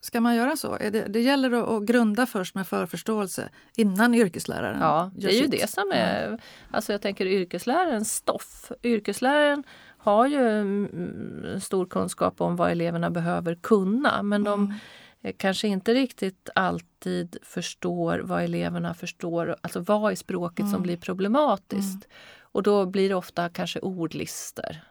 Ska 0.00 0.20
man 0.20 0.34
göra 0.36 0.56
så? 0.56 0.76
Det, 0.76 0.90
det 0.90 1.20
gäller 1.20 1.76
att, 1.76 1.82
grunda 1.86 2.26
först 2.26 2.54
med 2.54 2.66
förförståelse 2.68 3.48
innan 3.76 4.14
yrkesläraren 4.14 4.80
Ja, 4.80 5.10
det 5.16 5.26
är 5.26 5.32
ju 5.32 5.42
sitt. 5.42 5.50
det 5.50 5.70
som 5.70 5.90
är... 5.94 6.38
Alltså 6.70 6.92
jag 6.92 7.02
tänker 7.02 7.26
yrkeslärarens 7.26 8.14
stoff. 8.14 8.72
Yrkesläraren 8.82 9.64
har 9.98 10.26
ju 10.26 10.60
mm, 10.60 11.60
stor 11.60 11.86
kunskap 11.86 12.40
om 12.40 12.56
vad 12.56 12.70
eleverna 12.70 13.10
behöver 13.10 13.54
kunna. 13.54 14.22
Men 14.22 14.44
de 14.44 14.64
Mm. 14.64 14.74
Eh, 15.22 15.34
kanske 15.38 15.68
inte 15.68 15.94
riktigt 15.94 16.48
alltid 16.54 17.36
förstår 17.42 18.18
vad 18.18 18.42
eleverna 18.44 18.94
förstår. 18.94 19.56
Alltså 19.60 19.80
vad 19.80 20.12
i 20.12 20.16
språket 20.16 20.60
Mm. 20.60 20.72
som 20.72 20.82
blir 20.82 20.96
problematiskt. 20.96 22.08
Och 22.40 22.62
då 22.62 22.86
blir 22.86 23.08
det 23.08 23.14
ofta 23.14 23.48
kanske 23.48 23.80
ordlister. 23.80 24.84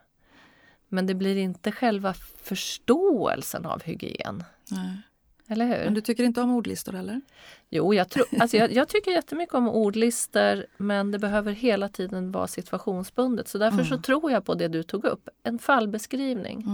Men 0.88 1.06
det 1.06 1.14
blir 1.14 1.36
inte 1.36 1.72
själva 1.72 2.14
förståelsen 2.42 3.66
av 3.66 3.82
hygien. 3.82 4.44
Nej. 4.70 4.96
Eller 5.50 5.66
hur? 5.66 5.84
Men 5.84 5.94
du 5.94 6.00
tycker 6.00 6.24
inte 6.24 6.40
om 6.40 6.50
ordlistor 6.56 6.92
heller? 6.92 7.20
Jo, 7.68 7.94
jag, 7.94 8.08
tror, 8.08 8.26
alltså 8.40 8.56
jag, 8.56 8.72
jag 8.80 8.88
tycker 8.88 9.10
jättemycket 9.10 9.54
om 9.54 9.68
ordlister 9.68 10.66
men 10.76 11.10
det 11.10 11.18
behöver 11.18 11.52
hela 11.52 11.88
tiden 11.88 12.32
vara 12.32 12.46
situationsbundet. 12.46 13.48
Så 13.48 13.58
därför 13.58 13.84
så 13.84 13.98
tror 13.98 14.30
jag 14.32 14.44
på 14.44 14.54
det 14.54 14.68
du 14.68 14.82
tog 14.82 15.04
upp, 15.04 15.28
en 15.42 15.58
fallbeskrivning. 15.58 16.64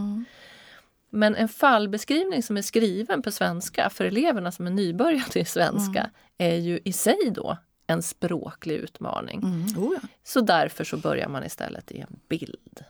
Mm. 1.15 1.21
Men 1.21 1.35
en 1.43 1.49
fallbeskrivning 1.49 2.43
som 2.43 2.57
är 2.57 2.63
skriven 2.63 3.23
på 3.23 3.31
svenska 3.31 3.91
för 3.91 4.05
eleverna 4.05 4.53
som 4.53 4.67
är 4.67 4.71
nybörjare 4.71 5.41
i 5.41 5.45
svenska 5.45 6.11
är 6.39 6.57
ju 6.57 6.81
i 6.85 6.93
sig 6.93 7.31
då 7.35 7.57
en 7.87 8.03
språklig 8.03 8.75
utmaning. 8.75 9.43
Mm. 9.43 9.85
Oh, 9.85 9.95
ja. 10.03 10.09
Så 10.25 10.41
därför 10.41 10.85
så 10.85 10.97
börjar 10.97 11.29
man 11.29 11.45
istället 11.45 11.93
i 11.93 12.01
en 12.01 12.21
bild. 12.29 12.85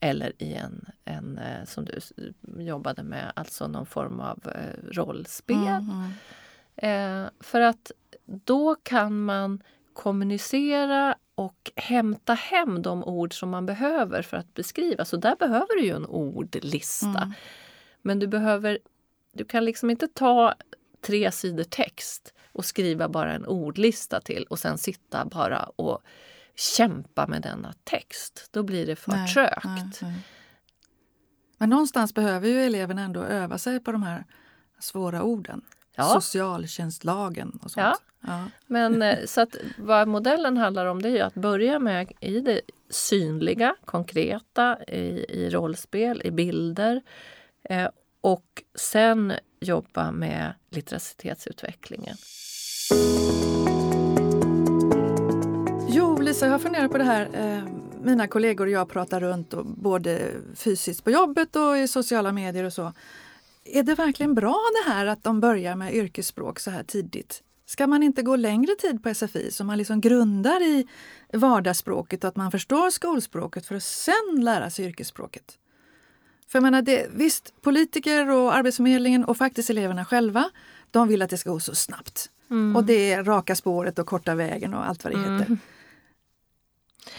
Eller 0.00 0.32
i 0.38 0.54
en, 0.54 0.86
en 1.04 1.38
eh, 1.38 1.64
som 1.64 1.84
du 1.84 1.92
s- 1.96 2.12
jobbade 2.58 3.02
med, 3.02 3.32
alltså 3.36 3.68
någon 3.68 3.86
form 3.86 4.20
av 4.20 4.40
eh, 4.54 4.90
rollspel. 4.92 5.56
Mm. 5.56 7.24
Eh, 7.24 7.30
för 7.40 7.60
att 7.60 7.90
då 8.26 8.74
kan 8.74 9.24
man 9.24 9.62
kommunicera 9.92 11.16
och 11.44 11.70
hämta 11.76 12.34
hem 12.34 12.82
de 12.82 13.04
ord 13.04 13.38
som 13.38 13.50
man 13.50 13.66
behöver 13.66 14.22
för 14.22 14.36
att 14.36 14.54
beskriva. 14.54 15.04
Så 15.04 15.16
där 15.16 15.36
behöver 15.36 15.76
du 15.76 15.84
ju 15.84 15.96
en 15.96 16.06
ordlista. 16.06 17.06
Mm. 17.06 17.32
Men 18.02 18.18
du 18.18 18.26
behöver, 18.26 18.78
du 19.32 19.44
kan 19.44 19.64
liksom 19.64 19.90
inte 19.90 20.08
ta 20.08 20.54
tre 21.00 21.32
sidor 21.32 21.64
text 21.64 22.34
och 22.52 22.64
skriva 22.64 23.08
bara 23.08 23.32
en 23.32 23.46
ordlista 23.46 24.20
till 24.20 24.44
och 24.44 24.58
sen 24.58 24.78
sitta 24.78 25.24
bara 25.24 25.64
och 25.64 26.02
kämpa 26.56 27.26
med 27.26 27.42
denna 27.42 27.74
text. 27.84 28.48
Då 28.50 28.62
blir 28.62 28.86
det 28.86 28.96
för 28.96 29.12
Nej, 29.12 29.28
trögt. 29.28 29.64
nej, 29.64 29.90
nej. 30.02 30.18
Men 31.58 31.70
någonstans 31.70 32.14
behöver 32.14 32.48
ju 32.48 32.62
eleverna 32.62 33.02
ändå 33.02 33.20
öva 33.20 33.58
sig 33.58 33.80
på 33.80 33.92
de 33.92 34.02
här 34.02 34.24
svåra 34.78 35.22
orden. 35.22 35.62
Ja. 35.96 36.04
Socialtjänstlagen 36.04 37.58
och 37.62 37.70
sånt. 37.70 37.86
Ja. 37.86 37.96
Ja. 38.26 38.44
Men 38.66 39.02
eh, 39.02 39.18
så 39.26 39.40
att 39.40 39.56
vad 39.78 40.08
modellen 40.08 40.56
handlar 40.56 40.86
om 40.86 41.02
det 41.02 41.18
är 41.18 41.24
att 41.24 41.34
börja 41.34 41.78
med 41.78 42.12
i 42.20 42.40
det 42.40 42.60
synliga, 42.90 43.74
konkreta, 43.84 44.78
i, 44.84 45.26
i 45.28 45.50
rollspel, 45.50 46.22
i 46.24 46.30
bilder. 46.30 47.02
Eh, 47.64 47.88
och 48.20 48.62
sen 48.74 49.32
jobba 49.60 50.10
med 50.10 50.54
litteratitetsutvecklingen. 50.70 52.16
Jo, 55.88 56.20
Lisa, 56.20 56.46
jag 56.46 56.52
har 56.52 56.58
funderat 56.58 56.92
på 56.92 56.98
det 56.98 57.04
här. 57.04 57.28
Eh, 57.32 57.64
mina 58.02 58.26
kollegor 58.26 58.66
och 58.66 58.72
jag 58.72 58.88
pratar 58.88 59.20
runt 59.20 59.54
och 59.54 59.66
både 59.66 60.30
fysiskt 60.54 61.04
på 61.04 61.10
jobbet 61.10 61.56
och 61.56 61.78
i 61.78 61.88
sociala 61.88 62.32
medier 62.32 62.64
och 62.64 62.72
så. 62.72 62.92
Är 63.64 63.82
det 63.82 63.94
verkligen 63.94 64.34
bra 64.34 64.58
det 64.84 64.90
här 64.90 65.06
att 65.06 65.24
de 65.24 65.40
börjar 65.40 65.76
med 65.76 65.94
yrkesspråk 65.94 66.60
så 66.60 66.70
här 66.70 66.82
tidigt? 66.82 67.42
Ska 67.66 67.86
man 67.86 68.02
inte 68.02 68.22
gå 68.22 68.36
längre 68.36 68.74
tid 68.74 69.02
på 69.02 69.14
SFI 69.14 69.50
så 69.50 69.64
man 69.64 69.78
liksom 69.78 70.00
grundar 70.00 70.62
i 70.62 70.86
vardagsspråket 71.32 72.24
och 72.24 72.28
att 72.28 72.36
man 72.36 72.50
förstår 72.50 72.90
skolspråket 72.90 73.66
för 73.66 73.74
att 73.74 73.82
sen 73.82 74.40
lära 74.40 74.70
sig 74.70 74.84
yrkesspråket? 74.84 75.58
För 76.48 76.58
jag 76.58 76.62
menar, 76.62 76.82
det, 76.82 77.06
visst, 77.14 77.62
politiker 77.62 78.30
och 78.30 78.54
Arbetsförmedlingen 78.54 79.24
och 79.24 79.36
faktiskt 79.36 79.70
eleverna 79.70 80.04
själva, 80.04 80.50
de 80.90 81.08
vill 81.08 81.22
att 81.22 81.30
det 81.30 81.38
ska 81.38 81.50
gå 81.50 81.60
så 81.60 81.74
snabbt. 81.74 82.30
Mm. 82.50 82.76
Och 82.76 82.84
det 82.84 83.12
är 83.12 83.24
raka 83.24 83.56
spåret 83.56 83.98
och 83.98 84.06
korta 84.06 84.34
vägen 84.34 84.74
och 84.74 84.88
allt 84.88 85.04
vad 85.04 85.12
det 85.12 85.18
heter. 85.18 85.58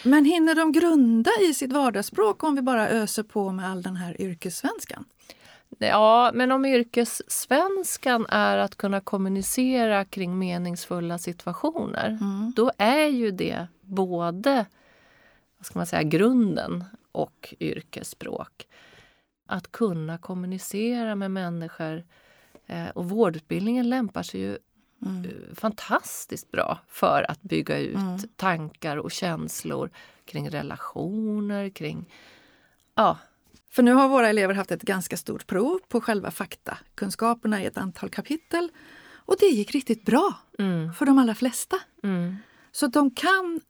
Men 0.03 0.25
hinner 0.25 0.55
de 0.55 0.71
grunda 0.71 1.31
i 1.49 1.53
sitt 1.53 1.71
vardagsspråk 1.71 2.43
om 2.43 2.55
vi 2.55 2.61
bara 2.61 2.89
öser 2.89 3.23
på 3.23 3.51
med 3.51 3.69
all 3.69 3.81
den 3.81 3.95
här 3.95 4.21
yrkessvenskan? 4.21 5.05
Ja, 5.79 6.31
men 6.33 6.51
om 6.51 6.65
yrkessvenskan 6.65 8.25
är 8.29 8.57
att 8.57 8.75
kunna 8.75 8.99
kommunicera 9.01 10.05
kring 10.05 10.39
meningsfulla 10.39 11.17
situationer, 11.17 12.07
Mm. 12.21 12.53
då 12.55 12.71
är 12.77 13.07
ju 13.07 13.31
det 13.31 13.67
både 13.81 14.65
vad 15.57 15.65
ska 15.65 15.79
man 15.79 15.85
säga, 15.85 16.03
grunden 16.03 16.83
och 17.11 17.53
yrkesspråk. 17.59 18.67
Att 19.47 19.71
kunna 19.71 20.17
kommunicera 20.17 21.15
med 21.15 21.31
människor. 21.31 22.03
Eh, 22.67 22.87
och 22.89 23.09
vårdutbildningen 23.09 23.89
lämpar 23.89 24.23
sig 24.23 24.41
ju 24.41 24.57
Mm. 25.05 25.25
eh, 25.25 25.55
fantastiskt 25.55 26.51
bra 26.51 26.79
för 26.87 27.25
att 27.31 27.41
bygga 27.41 27.77
ut 27.77 27.95
Mm. 27.95 28.17
tankar 28.35 28.97
och 28.97 29.11
känslor 29.11 29.89
kring 30.25 30.49
relationer, 30.49 31.69
kring 31.69 32.09
ja, 32.95 33.17
För 33.75 33.83
nu 33.83 33.93
har 33.93 34.07
våra 34.09 34.29
elever 34.29 34.53
haft 34.53 34.71
ett 34.71 34.81
ganska 34.81 35.17
stort 35.17 35.47
prov 35.47 35.79
på 35.87 36.01
själva 36.01 36.31
faktakunskaperna 36.31 37.61
i 37.63 37.65
ett 37.65 37.77
antal 37.77 38.09
kapitel. 38.09 38.69
Och 39.25 39.35
det 39.39 39.45
gick 39.45 39.71
riktigt 39.71 40.05
bra 40.05 40.33
mm, 40.59 40.93
för 40.93 41.05
de 41.05 41.17
allra 41.19 41.35
flesta. 41.35 41.75
mm, 42.03 42.35
Så 42.71 42.87
de 42.87 43.11
kan, 43.11 43.61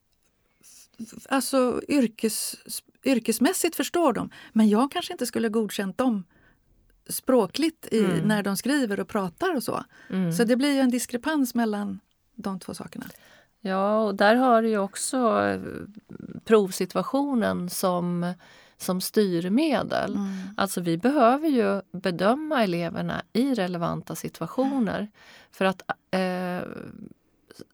alltså 1.30 1.82
yrkes, 1.88 2.56
yrkesmässigt 3.04 3.76
förstår 3.76 4.14
de. 4.14 4.30
Men 4.54 4.70
jag 4.70 4.92
kanske 4.92 5.14
inte 5.14 5.26
skulle 5.26 5.50
godkänt 5.50 5.98
dem 5.98 6.24
språkligt 7.10 7.88
i, 7.92 8.00
Mm. 8.06 8.28
när 8.28 8.44
de 8.44 8.58
skriver 8.58 9.00
och 9.00 9.08
pratar 9.08 9.56
och 9.56 9.64
så. 9.64 9.84
mm. 10.10 10.32
Så 10.34 10.44
det 10.44 10.56
blir 10.56 10.74
ju 10.74 10.80
en 10.80 10.90
diskrepans 10.92 11.56
mellan 11.56 12.00
de 12.36 12.60
två 12.60 12.74
sakerna. 12.74 13.06
Ja, 13.62 14.04
och 14.04 14.16
där 14.16 14.36
har 14.36 14.62
du 14.62 14.70
ju 14.70 14.78
också 14.78 15.18
eh, 15.42 15.62
provsituationen 16.46 17.70
som, 17.70 18.34
som 18.84 19.02
styrmedel. 19.02 20.18
Alltså 20.58 20.82
vi 20.82 20.98
behöver 20.98 21.48
ju 21.48 21.82
bedöma 21.92 22.64
eleverna 22.64 23.22
i 23.34 23.54
relevanta 23.54 24.16
situationer 24.16 25.08
för 25.52 25.66
att 25.66 25.82
eh, 26.12 26.68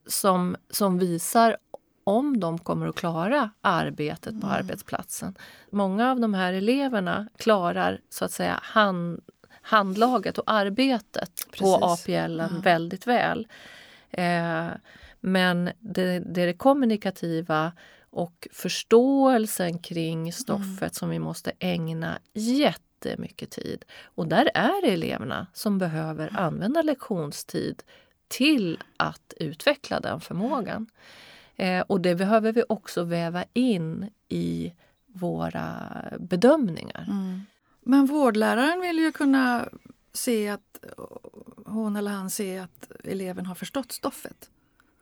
som, 0.07 0.55
som 0.69 0.99
visar 0.99 1.57
om 2.03 2.39
de 2.39 2.57
kommer 2.59 2.87
att 2.87 2.95
klara 2.95 3.49
arbetet 3.61 4.41
på 4.41 4.47
arbetsplatsen. 4.47 5.35
Många 5.69 6.11
av 6.11 6.19
de 6.19 6.33
här 6.33 6.53
eleverna 6.53 7.27
klarar 7.37 8.01
så 8.09 8.25
att 8.25 8.31
säga 8.31 8.59
hand, 8.63 9.21
handlaget 9.61 10.37
och 10.37 10.51
arbetet 10.51 11.45
på 11.45 11.51
Precis. 11.51 12.07
APL 12.07 12.39
Ja. 12.39 12.49
väldigt 12.63 13.07
väl. 13.07 13.47
Eh, 14.09 14.67
men 15.19 15.65
det, 15.79 16.19
det 16.19 16.41
är 16.41 16.47
det 16.47 16.53
kommunikativa 16.53 17.71
och 18.09 18.47
förståelsen 18.51 19.79
kring 19.79 20.33
stoffet 20.33 20.95
som 20.95 21.09
vi 21.09 21.19
måste 21.19 21.51
ägna 21.59 22.19
jättemycket 22.33 23.49
tid. 23.51 23.85
Och 24.03 24.27
där 24.27 24.51
är 24.53 24.81
det 24.81 24.93
eleverna 24.93 25.47
som 25.53 25.77
behöver 25.77 26.39
använda 26.39 26.81
lektionstid 26.81 27.83
till 28.27 28.79
att 28.97 29.33
utveckla 29.37 29.99
den 29.99 30.21
förmågan. 30.21 30.87
Eh, 31.55 31.81
och 31.81 32.01
det 32.01 32.15
behöver 32.15 32.51
vi 32.51 32.63
också 32.69 33.03
väva 33.03 33.45
in 33.53 34.09
i 34.27 34.73
våra 35.05 36.03
bedömningar. 36.19 37.05
Men 37.81 38.05
vårdläraren 38.05 38.81
vill 38.81 38.99
ju 38.99 39.11
kunna 39.11 39.69
se 40.13 40.49
att 40.49 40.85
hon 41.65 41.95
eller 41.95 42.11
han 42.11 42.29
ser 42.29 42.61
att 42.61 42.91
eleven 43.03 43.45
har 43.45 43.55
förstått 43.55 43.91
stoffet. 43.91 44.49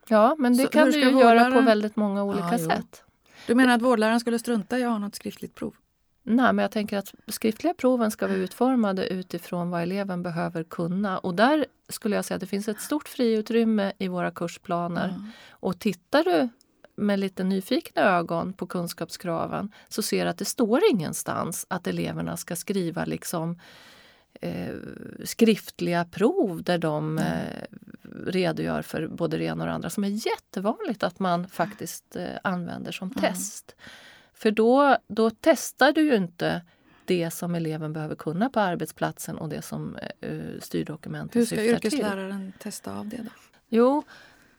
Ja, 0.10 0.36
men 0.40 0.58
det 0.58 0.64
Så 0.64 0.70
kan 0.70 0.92
du 0.92 1.00
ju 1.00 1.00
göra 1.00 1.12
på 1.12 1.50
vårdläraren- 1.52 1.66
väldigt 1.66 1.96
många 1.96 2.24
olika 2.24 2.48
Ja, 2.52 2.58
sätt. 2.58 3.04
Du 3.48 3.56
menar 3.56 3.76
att 3.76 3.82
vårdläraren 3.82 4.20
skulle 4.20 4.40
strunta 4.40 4.80
i 4.80 4.84
att 4.84 4.90
ha 4.92 4.98
något 4.98 5.16
skriftligt 5.16 5.56
prov? 5.56 5.76
Nej, 6.24 6.54
men 6.54 6.58
jag 6.64 6.72
tänker 6.72 6.98
att 6.98 7.14
skriftliga 7.28 7.74
proven 7.74 8.12
ska 8.12 8.28
vara 8.28 8.38
utformade 8.38 9.08
utifrån 9.08 9.70
vad 9.70 9.82
eleven 9.82 10.24
behöver 10.24 10.64
kunna. 10.64 11.18
Och 11.18 11.36
där 11.36 11.66
skulle 11.90 12.16
jag 12.16 12.26
säga 12.26 12.36
att 12.36 12.42
det 12.42 12.48
finns 12.48 12.68
ett 12.68 12.82
stort 12.82 13.08
friutrymme 13.08 13.92
i 13.98 14.08
våra 14.08 14.32
kursplaner. 14.32 15.16
Och 15.50 15.80
tittar 15.80 16.24
du 16.24 16.50
med 16.96 17.20
lite 17.20 17.44
nyfikna 17.44 18.02
ögon 18.02 18.54
på 18.54 18.68
kunskapskraven 18.68 19.72
så 19.90 20.02
ser 20.02 20.24
du 20.26 20.30
att 20.32 20.38
det 20.38 20.46
står 20.46 20.82
ingenstans 20.92 21.66
att 21.70 21.88
eleverna 21.88 22.38
ska 22.38 22.56
skriva 22.56 23.06
liksom 23.06 23.60
eh, 24.42 24.76
skriftliga 25.24 26.06
prov 26.06 26.64
där 26.64 26.78
de 26.78 27.18
eh, 27.18 27.26
redogör 28.26 28.82
för 28.82 29.08
både 29.08 29.38
det 29.38 29.44
ena 29.44 29.64
och 29.64 29.68
det 29.68 29.74
andra 29.74 29.90
som 29.90 30.04
är 30.04 30.28
jättevanligt 30.28 31.04
att 31.04 31.20
man 31.20 31.48
faktiskt 31.48 32.16
eh, 32.16 32.26
använder 32.44 32.92
som 32.92 33.12
test. 33.12 33.76
För 34.34 34.52
då, 34.52 34.98
då 35.08 35.30
testar 35.42 35.92
du 35.92 36.02
ju 36.02 36.16
inte 36.16 36.62
det 37.06 37.32
som 37.32 37.56
eleven 37.56 37.94
behöver 37.94 38.16
kunna 38.16 38.50
på 38.50 38.60
arbetsplatsen 38.60 39.38
och 39.38 39.50
det 39.50 39.62
som 39.62 39.98
eh, 40.22 40.40
styrdokumentet 40.62 41.36
Hur 41.36 41.46
ska 41.46 41.56
syftar 41.56 41.80
till. 41.80 41.94
yrkesläraren 41.94 42.54
testa 42.60 42.98
av 42.98 43.08
det? 43.08 43.18
Då? 43.18 43.30
Jo, 43.70 44.04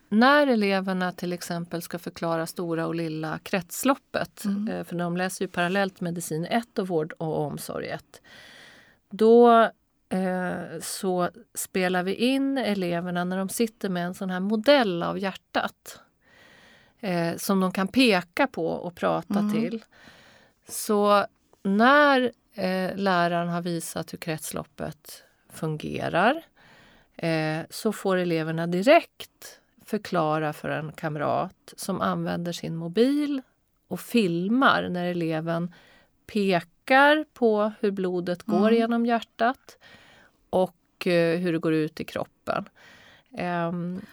när 0.08 0.46
eleverna 0.46 1.12
till 1.12 1.32
exempel 1.32 1.82
ska 1.82 1.98
förklara 1.98 2.46
stora 2.46 2.86
och 2.86 2.94
lilla 2.94 3.38
kretsloppet, 3.38 4.44
eh, 4.44 4.84
för 4.84 4.96
de 4.96 5.16
läser 5.16 5.44
ju 5.44 5.48
parallellt 5.48 6.00
medicin 6.00 6.44
1 6.44 6.78
och 6.78 6.88
vård 6.88 7.12
och 7.12 7.38
omsorg 7.38 7.88
1. 7.88 8.22
Då 9.10 9.70
så 10.80 11.30
spelar 11.54 12.02
vi 12.02 12.14
in 12.14 12.58
eleverna 12.58 13.24
när 13.24 13.38
de 13.38 13.48
sitter 13.48 13.88
med 13.88 14.06
en 14.06 14.14
sån 14.14 14.30
här 14.30 14.40
modell 14.40 15.02
av 15.02 15.18
hjärtat 15.18 16.00
eh, 17.00 17.36
som 17.36 17.60
de 17.60 17.72
kan 17.72 17.88
peka 17.88 18.46
på 18.46 18.66
och 18.66 18.94
prata 18.94 19.50
till. 19.52 19.84
Så 20.68 21.26
när 21.62 22.32
eh, 22.54 22.96
läraren 22.96 23.48
har 23.48 23.62
visat 23.62 24.12
hur 24.12 24.18
kretsloppet 24.18 25.22
fungerar 25.48 26.42
eh, 27.16 27.60
så 27.70 27.92
får 27.92 28.16
eleverna 28.16 28.66
direkt 28.66 29.60
förklara 29.84 30.52
för 30.52 30.68
en 30.68 30.92
kamrat 30.92 31.74
som 31.76 32.00
använder 32.00 32.52
sin 32.52 32.76
mobil 32.76 33.42
och 33.88 34.00
filmar 34.00 34.88
när 34.88 35.06
eleven 35.06 35.74
pekar 36.26 36.77
på 37.34 37.72
hur 37.80 37.90
blodet 37.90 38.42
går 38.42 38.72
genom 38.72 39.06
hjärtat 39.06 39.78
och 40.50 41.06
eh, 41.06 41.38
hur 41.38 41.52
det 41.52 41.58
går 41.58 41.72
ut 41.72 42.00
i 42.00 42.04
kroppen. 42.04 42.64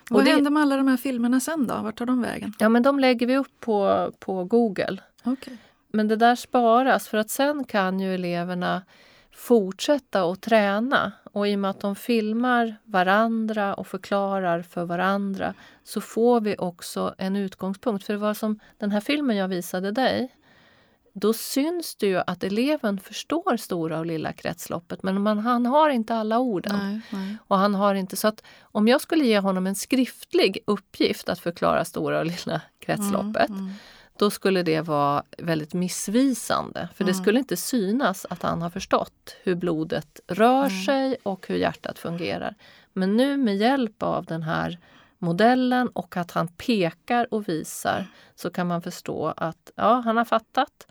Och 0.10 0.16
Vad 0.16 0.26
det, 0.26 0.32
händer 0.32 0.52
med 0.52 0.62
alla 0.62 0.78
de 0.78 0.88
här 0.88 0.98
filmerna 0.98 1.40
sen 1.40 1.68
då? 1.68 1.76
Vart 1.76 1.98
tar 1.98 2.06
de 2.06 2.22
vägen? 2.22 2.54
ja, 2.60 2.70
men 2.70 2.84
de 2.84 3.00
lägger 3.00 3.28
vi 3.28 3.38
upp 3.38 3.60
på, 3.60 4.12
på 4.20 4.44
Google. 4.44 4.98
Okej. 5.24 5.58
Men 5.88 6.08
det 6.08 6.16
där 6.16 6.36
sparas 6.36 7.08
för 7.08 7.18
att 7.18 7.30
sen 7.30 7.64
kan 7.64 8.00
ju 8.00 8.14
eleverna 8.14 8.82
fortsätta 9.36 10.24
att 10.24 10.42
träna. 10.42 11.12
Och 11.24 11.48
i 11.48 11.56
och 11.56 11.60
med 11.60 11.72
att 11.72 11.80
de 11.80 11.96
filmar 11.96 12.76
varandra 12.84 13.74
och 13.74 13.88
förklarar 13.88 14.62
för 14.62 14.86
varandra 14.86 15.54
så 15.84 16.02
får 16.02 16.42
vi 16.42 16.56
också 16.58 17.16
en 17.18 17.36
utgångspunkt. 17.36 18.06
För 18.06 18.14
det 18.14 18.20
var 18.20 18.34
som 18.34 18.60
den 18.78 18.92
här 18.92 19.02
filmen 19.02 19.36
jag 19.36 19.48
visade 19.48 19.92
dig. 19.92 20.36
Då 21.17 21.34
syns 21.34 21.95
det 21.95 22.08
ju 22.08 22.21
att 22.28 22.43
eleven 22.43 22.99
förstår 22.99 23.58
stora 23.58 23.99
och 23.99 24.06
lilla 24.06 24.34
kretsloppet 24.34 25.04
men 25.04 25.21
man, 25.21 25.39
han 25.39 25.65
har 25.65 25.89
inte 25.89 26.15
alla 26.15 26.39
orden. 26.39 26.80
Nej, 26.80 27.01
nej. 27.10 27.38
Och 27.47 27.58
han 27.58 27.75
har 27.75 27.95
inte 27.95 28.15
så 28.15 28.28
att 28.28 28.43
om 28.62 28.88
jag 28.88 29.01
skulle 29.01 29.25
ge 29.25 29.39
honom 29.39 29.67
en 29.67 29.75
skriftlig 29.75 30.60
uppgift 30.67 31.30
att 31.30 31.39
förklara 31.39 31.86
stora 31.86 32.19
och 32.19 32.25
lilla 32.25 32.62
kretsloppet 32.80 33.51
då 34.17 34.30
skulle 34.30 34.63
det 34.63 34.82
vara 34.82 35.23
väldigt 35.38 35.73
missvisande. 35.73 36.89
För 36.95 37.04
det 37.04 37.13
skulle 37.13 37.39
inte 37.39 37.58
synas 37.58 38.25
att 38.30 38.41
han 38.41 38.62
har 38.62 38.69
förstått 38.69 39.36
hur 39.43 39.56
blodet 39.56 40.19
rör 40.28 40.86
sig 40.86 41.17
och 41.23 41.47
hur 41.47 41.56
hjärtat 41.56 41.99
fungerar. 41.99 42.56
Men 42.93 43.17
nu 43.17 43.38
med 43.38 43.58
hjälp 43.58 44.04
av 44.04 44.25
den 44.25 44.43
här 44.43 44.80
modellen 45.19 45.88
och 45.88 46.17
att 46.17 46.32
han 46.32 46.47
pekar 46.47 47.34
och 47.34 47.49
visar 47.49 48.08
så 48.36 48.49
kan 48.49 48.67
man 48.67 48.82
förstå 48.82 49.34
att 49.38 49.71
ja, 49.75 50.01
han 50.06 50.17
har 50.17 50.25
fattat 50.25 50.88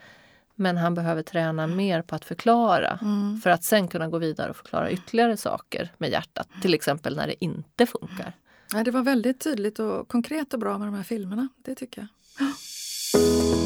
men 0.54 0.76
han 0.76 0.94
behöver 0.94 1.22
träna 1.22 1.66
mer 1.66 2.02
på 2.02 2.14
att 2.14 2.24
förklara 2.24 2.98
för 3.42 3.50
att 3.50 3.64
sen 3.64 3.88
kunna 3.88 4.08
gå 4.08 4.18
vidare 4.18 4.50
och 4.50 4.56
förklara 4.56 4.90
ytterligare 4.90 5.36
saker 5.36 5.92
med 5.98 6.10
hjärtat. 6.10 6.48
Till 6.62 6.74
exempel 6.74 7.16
när 7.16 7.26
det 7.26 7.44
inte 7.44 7.86
funkar. 7.86 8.32
Nej, 8.72 8.84
det 8.84 8.90
var 8.90 9.02
väldigt 9.02 9.40
tydligt 9.40 9.78
och 9.78 10.08
konkret 10.08 10.54
och 10.54 10.60
bra 10.60 10.78
med 10.78 10.88
de 10.88 10.94
här 10.94 11.02
filmerna. 11.02 11.48
Det 11.56 11.74
tycker 11.74 12.00
jag. 12.00 13.63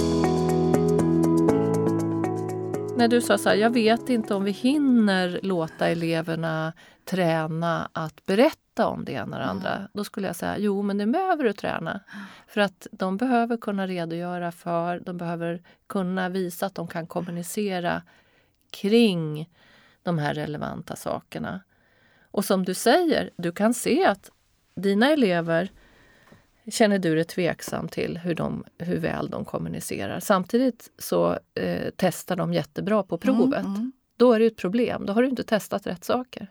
När 2.99 3.09
du 3.09 3.21
sa 3.21 3.39
så 3.39 3.49
här, 3.49 3.57
jag 3.57 3.71
vet 3.71 4.09
inte 4.09 4.35
om 4.35 4.45
vi 4.45 4.51
hinner 4.51 5.41
låta 5.43 5.89
eleverna 5.89 6.73
träna 7.05 7.91
att 7.93 8.27
berätta 8.27 8.87
om 8.87 9.05
det 9.05 9.13
ena 9.13 9.37
och 9.37 9.43
det 9.43 9.45
andra. 9.45 9.89
Då 9.93 10.05
skulle 10.05 10.27
jag 10.27 10.37
säga, 10.37 10.59
jo 10.59 10.83
men 10.83 10.99
det 10.99 11.07
behöver 11.07 11.45
du 11.45 11.53
träna. 11.53 12.01
För 12.47 12.61
att 12.61 12.87
de 12.93 13.17
behöver 13.17 13.57
kunna 13.57 13.87
redogöra 13.87 14.53
för, 14.53 15.01
de 15.01 15.17
behöver 15.17 15.63
kunna 15.87 16.29
visa 16.29 16.67
att 16.67 16.75
de 16.75 16.89
kan 16.89 17.07
kommunicera 17.07 18.03
kring 18.71 19.51
de 20.03 20.19
här 20.19 20.35
relevanta 20.35 20.97
sakerna. 20.97 21.61
Och 22.31 22.45
som 22.45 22.65
du 22.65 22.75
säger, 22.75 23.31
du 23.37 23.53
kan 23.53 23.75
se 23.75 24.05
att 24.05 24.31
dina 24.75 25.11
elever 25.11 25.71
känner 26.71 26.99
du 26.99 27.15
dig 27.15 27.25
tveksam 27.25 27.89
till 27.89 28.19
hur, 28.19 28.35
de, 28.35 28.65
hur 28.79 28.99
väl 28.99 29.31
de 29.31 29.45
kommunicerar. 29.45 30.21
Samtidigt 30.21 30.91
så 30.99 31.39
eh, 31.55 31.91
testar 31.97 32.37
de 32.37 32.53
jättebra 32.53 33.03
på 33.03 33.19
provet. 33.19 33.65
Mm, 33.65 33.75
mm. 33.75 33.93
Då 34.17 34.33
är 34.33 34.39
det 34.39 34.47
ett 34.47 34.57
problem. 34.57 35.07
Då 35.07 35.13
har 35.13 35.23
du 35.23 35.29
inte 35.29 35.45
testat 35.45 35.87
rätt 35.87 36.05
saker. 36.05 36.47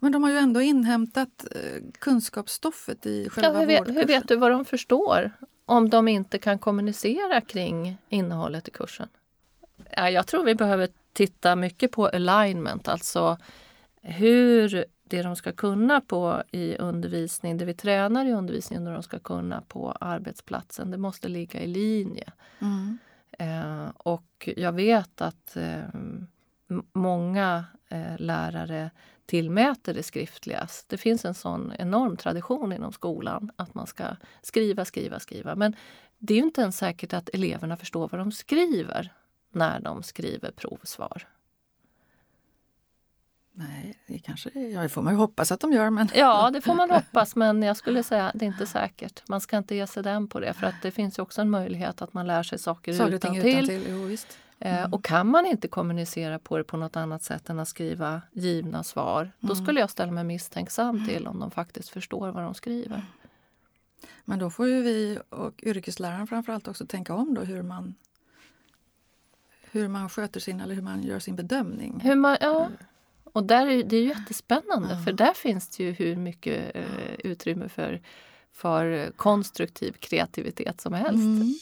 Men 0.00 0.12
de 0.12 0.22
har 0.22 0.30
ju 0.30 0.36
ändå 0.36 0.60
inhämtat 0.60 1.44
eh, 1.50 1.82
kunskapsstoffet 1.98 3.06
i 3.06 3.28
själva 3.28 3.52
ja, 3.52 3.60
hur, 3.60 3.66
vet, 3.66 3.88
hur 3.88 4.06
vet 4.06 4.28
du 4.28 4.36
vad 4.36 4.50
de 4.50 4.64
förstår 4.64 5.30
om 5.66 5.90
de 5.90 6.08
inte 6.08 6.38
kan 6.38 6.58
kommunicera 6.58 7.40
kring 7.40 7.96
innehållet 8.08 8.68
i 8.68 8.70
kursen? 8.70 9.08
Ja, 9.90 10.10
jag 10.10 10.26
tror 10.26 10.44
vi 10.44 10.54
behöver 10.54 10.88
titta 11.12 11.56
mycket 11.56 11.92
på 11.92 12.06
alignment, 12.06 12.88
alltså 12.88 13.38
hur 14.04 14.84
det 15.04 15.22
de 15.22 15.36
ska 15.36 15.52
kunna 15.52 16.00
på 16.00 16.42
i 16.50 16.76
undervisning, 16.76 17.56
det 17.56 17.64
vi 17.64 17.74
tränar 17.74 18.26
i 18.26 18.32
undervisningen 18.32 18.86
och 18.86 18.92
de 18.92 19.02
ska 19.02 19.18
kunna 19.18 19.60
på 19.60 19.92
arbetsplatsen, 19.92 20.90
det 20.90 20.98
måste 20.98 21.28
ligga 21.28 21.60
i 21.60 21.66
linje. 21.66 22.32
Mm. 22.58 22.98
Eh, 23.38 23.88
och 23.96 24.48
jag 24.56 24.72
vet 24.72 25.20
att 25.20 25.56
eh, 25.56 25.82
många 26.92 27.64
eh, 27.88 28.18
lärare 28.18 28.90
tillmäter 29.26 29.94
det 29.94 30.02
skriftligas. 30.02 30.84
Det 30.88 30.98
finns 30.98 31.24
en 31.24 31.34
sån 31.34 31.72
enorm 31.78 32.16
tradition 32.16 32.72
inom 32.72 32.92
skolan 32.92 33.50
att 33.56 33.74
man 33.74 33.86
ska 33.86 34.04
skriva, 34.42 34.84
skriva, 34.84 35.20
skriva. 35.20 35.54
Men 35.54 35.76
det 36.18 36.34
är 36.34 36.38
inte 36.38 36.60
ens 36.60 36.76
säkert 36.76 37.12
att 37.12 37.28
eleverna 37.32 37.76
förstår 37.76 38.08
vad 38.08 38.20
de 38.20 38.32
skriver 38.32 39.12
när 39.52 39.80
de 39.80 40.02
skriver 40.02 40.50
provsvar. 40.50 41.28
Nej, 43.56 43.98
det 44.06 44.18
kanske 44.18 44.50
ja, 44.60 44.82
det 44.82 44.88
får 44.88 45.02
man 45.02 45.12
ju 45.12 45.18
hoppas 45.18 45.52
att 45.52 45.60
de 45.60 45.72
gör. 45.72 45.90
Men... 45.90 46.08
Ja, 46.14 46.50
det 46.50 46.60
får 46.60 46.74
man 46.74 46.90
hoppas, 47.00 47.36
men 47.36 47.62
jag 47.62 47.76
skulle 47.76 48.02
säga 48.02 48.28
att 48.28 48.38
det 48.38 48.44
är 48.44 48.46
inte 48.46 48.66
säkert. 48.66 49.28
Man 49.28 49.40
ska 49.40 49.56
inte 49.56 49.74
ge 49.74 49.86
sig 49.86 50.02
den 50.02 50.28
på 50.28 50.40
det, 50.40 50.52
för 50.52 50.66
att 50.66 50.82
det 50.82 50.90
finns 50.90 51.18
ju 51.18 51.22
också 51.22 51.40
en 51.40 51.50
möjlighet 51.50 52.02
att 52.02 52.14
man 52.14 52.26
lär 52.26 52.42
sig 52.42 52.58
saker, 52.58 52.92
saker 52.92 53.12
utantill. 53.12 53.46
utantill. 53.46 53.86
Jo, 53.90 54.02
visst. 54.02 54.38
Eh, 54.58 54.78
mm. 54.78 54.92
Och 54.92 55.04
kan 55.04 55.30
man 55.30 55.46
inte 55.46 55.68
kommunicera 55.68 56.38
på 56.38 56.58
det 56.58 56.64
på 56.64 56.76
något 56.76 56.96
annat 56.96 57.22
sätt 57.22 57.50
än 57.50 57.60
att 57.60 57.68
skriva 57.68 58.22
givna 58.32 58.82
svar, 58.82 59.20
mm. 59.20 59.32
då 59.38 59.54
skulle 59.54 59.80
jag 59.80 59.90
ställa 59.90 60.12
mig 60.12 60.24
misstänksam 60.24 61.06
till 61.06 61.26
om 61.26 61.40
de 61.40 61.50
faktiskt 61.50 61.88
förstår 61.88 62.30
vad 62.30 62.42
de 62.42 62.54
skriver. 62.54 63.02
Men 64.24 64.38
då 64.38 64.50
får 64.50 64.68
ju 64.68 64.82
vi 64.82 65.18
och 65.28 65.62
yrkesläraren 65.62 66.26
framförallt 66.26 66.68
också 66.68 66.86
tänka 66.86 67.14
om 67.14 67.34
då 67.34 67.42
hur 67.42 67.62
man 67.62 67.94
hur 69.70 69.88
man 69.88 70.08
sköter 70.08 70.40
sin, 70.40 70.60
eller 70.60 70.74
hur 70.74 70.82
man 70.82 71.02
gör 71.02 71.18
sin 71.18 71.36
bedömning. 71.36 72.00
Hur 72.00 72.16
man, 72.16 72.36
ja. 72.40 72.68
Och 73.34 73.44
där 73.44 73.66
är, 73.66 73.82
det 73.82 73.96
är 73.96 74.00
ju 74.00 74.08
jättespännande 74.08 74.98
för 75.04 75.12
där 75.12 75.34
finns 75.34 75.68
det 75.68 75.84
ju 75.84 75.90
hur 75.90 76.16
mycket 76.16 76.76
eh, 76.76 77.14
utrymme 77.18 77.68
för, 77.68 78.00
för 78.52 79.12
konstruktiv 79.16 79.92
kreativitet 79.92 80.80
som 80.80 80.92
helst. 80.92 81.14
Mm. 81.14 81.54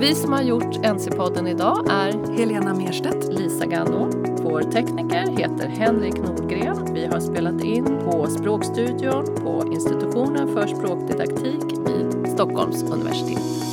Vi 0.00 0.14
som 0.14 0.32
har 0.32 0.42
gjort 0.42 0.76
NC-podden 0.76 1.48
idag 1.48 1.90
är 1.90 2.36
Helena 2.38 2.74
Merstedt, 2.74 3.38
Lisa 3.38 3.66
Ganno. 3.66 4.10
Vår 4.42 4.62
tekniker 4.62 5.38
heter 5.38 5.68
Henrik 5.68 6.14
Nordgren. 6.14 6.94
Vi 6.94 7.06
har 7.06 7.20
spelat 7.20 7.64
in 7.64 7.84
på 7.84 8.26
Språkstudion 8.26 9.24
på 9.24 9.72
institutionen 9.72 10.54
för 10.54 10.66
språkdidaktik 10.66 11.64
vid 11.86 12.32
Stockholms 12.32 12.82
universitet. 12.82 13.69